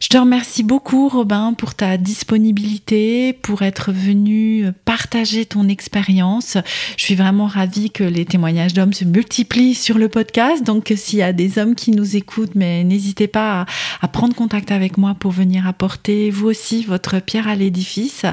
Je 0.00 0.08
te 0.08 0.16
remercie 0.16 0.62
beaucoup, 0.62 1.08
Robin, 1.08 1.52
pour 1.52 1.74
ta 1.74 1.98
disponibilité, 1.98 3.34
pour 3.34 3.60
être 3.60 3.92
venu 3.92 4.64
partager 4.86 5.44
ton 5.44 5.68
expérience. 5.68 6.56
Je 6.96 7.04
suis 7.04 7.14
vraiment 7.14 7.46
ravie 7.46 7.90
que 7.90 8.02
les 8.02 8.24
témoignages 8.24 8.72
d'hommes 8.72 8.94
se 8.94 9.04
multiplient 9.04 9.74
sur 9.74 9.98
le 9.98 10.08
podcast. 10.08 10.64
Donc, 10.64 10.90
s'il 10.96 11.18
y 11.18 11.22
a 11.22 11.34
des 11.34 11.58
hommes 11.58 11.74
qui 11.74 11.90
nous 11.90 12.16
écoutent, 12.16 12.54
mais 12.54 12.82
n'hésitez 12.82 13.26
pas 13.26 13.66
à, 14.00 14.08
prendre 14.08 14.34
contact 14.34 14.72
avec 14.72 14.96
moi 14.96 15.14
pour 15.20 15.32
venir 15.32 15.66
apporter 15.66 16.30
vous 16.30 16.48
aussi 16.48 16.82
votre 16.82 17.20
pierre 17.20 17.46
à 17.46 17.54
l'édifice. 17.54 18.24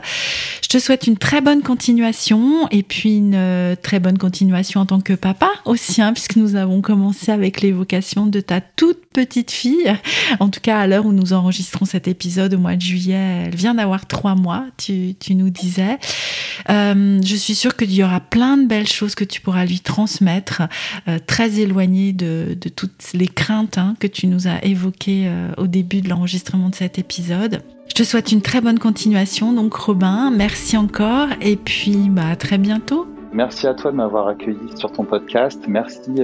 Je 0.61 0.69
te 0.69 0.79
souhaite 0.79 1.05
une 1.05 1.17
très 1.17 1.41
bonne 1.41 1.63
continuation 1.63 2.69
et 2.71 2.81
puis 2.81 3.17
une 3.17 3.35
euh, 3.35 3.75
très 3.75 3.99
bonne 3.99 4.17
continuation 4.17 4.79
en 4.79 4.85
tant 4.85 5.01
que 5.01 5.13
papa 5.13 5.49
aussi, 5.65 6.01
hein, 6.01 6.13
puisque 6.13 6.37
nous 6.37 6.55
avons 6.55 6.81
commencé 6.87 7.33
avec 7.33 7.59
l'évocation 7.59 8.27
de 8.27 8.39
ta 8.39 8.61
toute 8.61 9.07
petite 9.11 9.51
fille. 9.51 9.93
En 10.39 10.47
tout 10.47 10.61
cas, 10.61 10.79
à 10.79 10.87
l'heure 10.87 11.05
où 11.05 11.11
nous 11.11 11.33
enregistrons 11.33 11.83
cet 11.83 12.07
épisode 12.07 12.53
au 12.53 12.59
mois 12.59 12.77
de 12.77 12.81
juillet, 12.81 13.47
elle 13.47 13.55
vient 13.55 13.73
d'avoir 13.73 14.05
trois 14.05 14.35
mois, 14.35 14.63
tu, 14.77 15.17
nous 15.31 15.49
disais. 15.49 15.97
Euh, 16.69 17.19
je 17.21 17.35
suis 17.35 17.55
sûre 17.55 17.75
qu'il 17.75 17.93
y 17.93 18.05
aura 18.05 18.21
plein 18.21 18.55
de 18.55 18.65
belles 18.67 18.87
choses 18.87 19.15
que 19.15 19.25
tu 19.25 19.41
pourras 19.41 19.65
lui 19.65 19.81
transmettre, 19.81 20.61
euh, 21.09 21.19
très 21.27 21.59
éloignées 21.59 22.13
de, 22.13 22.55
toutes 22.73 23.11
les 23.13 23.27
craintes 23.27 23.77
hein, 23.77 23.95
que 23.99 24.07
tu 24.07 24.27
nous 24.27 24.47
as 24.47 24.63
évoquées 24.63 25.25
euh, 25.27 25.51
au 25.57 25.67
début 25.67 25.99
de 25.99 26.07
l'enregistrement 26.07 26.69
de 26.69 26.75
cet 26.75 26.99
épisode. 26.99 27.63
Je 27.89 27.95
te 27.95 28.03
souhaite 28.03 28.31
une 28.31 28.41
très 28.41 28.61
bonne 28.61 28.79
continuation, 28.79 29.51
donc 29.51 29.73
Robin, 29.73 30.31
merci 30.31 30.77
encore, 30.77 31.27
et 31.41 31.57
puis 31.57 31.97
bah, 32.09 32.29
à 32.29 32.37
très 32.37 32.57
bientôt. 32.57 33.07
Merci 33.33 33.67
à 33.67 33.73
toi 33.73 33.91
de 33.91 33.97
m'avoir 33.97 34.29
accueilli 34.29 34.77
sur 34.77 34.89
ton 34.93 35.03
podcast. 35.03 35.61
Merci 35.67 36.23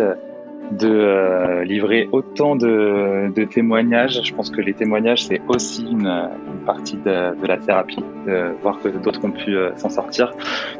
de 0.78 0.90
euh, 0.90 1.64
livrer 1.64 2.10
autant 2.12 2.56
de, 2.56 3.32
témoignages. 3.46 4.22
Je 4.24 4.34
pense 4.34 4.50
que 4.50 4.62
les 4.62 4.74
témoignages, 4.74 5.26
c'est 5.26 5.42
aussi 5.48 5.86
une, 5.90 6.30
partie 6.66 6.98
de, 6.98 7.40
de, 7.40 7.48
la 7.48 7.58
thérapie, 7.58 8.04
de 8.26 8.56
voir 8.62 8.80
que 8.80 8.90
d'autres 8.90 9.24
ont 9.26 9.32
pu 9.32 9.56
euh, 9.56 9.76
s'en 9.76 9.90
sortir. 9.90 10.32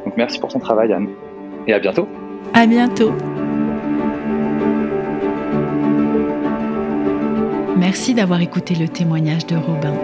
Donc 0.04 0.16
merci 0.16 0.38
pour 0.38 0.50
ton 0.50 0.58
travail, 0.58 0.92
Anne. 0.92 1.08
Et 1.66 1.72
à 1.72 1.78
bientôt. 1.78 2.08
À 2.52 2.66
bientôt. 2.66 3.12
Merci 7.76 8.14
d'avoir 8.14 8.40
écouté 8.40 8.74
le 8.74 8.88
témoignage 8.88 9.46
de 9.46 9.56
Robin. 9.56 9.94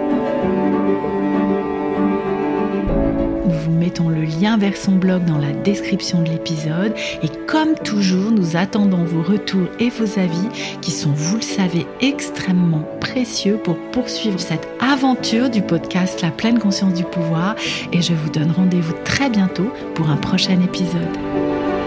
Vous 3.45 3.71
mettons 3.71 4.09
le 4.09 4.23
lien 4.23 4.57
vers 4.57 4.75
son 4.75 4.93
blog 4.93 5.25
dans 5.25 5.37
la 5.37 5.51
description 5.51 6.21
de 6.21 6.29
l'épisode. 6.29 6.93
Et 7.23 7.29
comme 7.47 7.75
toujours, 7.75 8.31
nous 8.31 8.55
attendons 8.55 9.03
vos 9.03 9.21
retours 9.21 9.67
et 9.79 9.89
vos 9.89 10.19
avis 10.19 10.47
qui 10.81 10.91
sont, 10.91 11.11
vous 11.11 11.37
le 11.37 11.41
savez, 11.41 11.85
extrêmement 12.01 12.83
précieux 12.99 13.57
pour 13.57 13.77
poursuivre 13.91 14.39
cette 14.39 14.67
aventure 14.79 15.49
du 15.49 15.61
podcast 15.61 16.21
La 16.21 16.31
pleine 16.31 16.59
conscience 16.59 16.93
du 16.93 17.03
pouvoir. 17.03 17.55
Et 17.93 18.01
je 18.01 18.13
vous 18.13 18.29
donne 18.29 18.51
rendez-vous 18.51 18.95
très 19.03 19.29
bientôt 19.29 19.71
pour 19.95 20.09
un 20.09 20.17
prochain 20.17 20.59
épisode. 20.61 21.80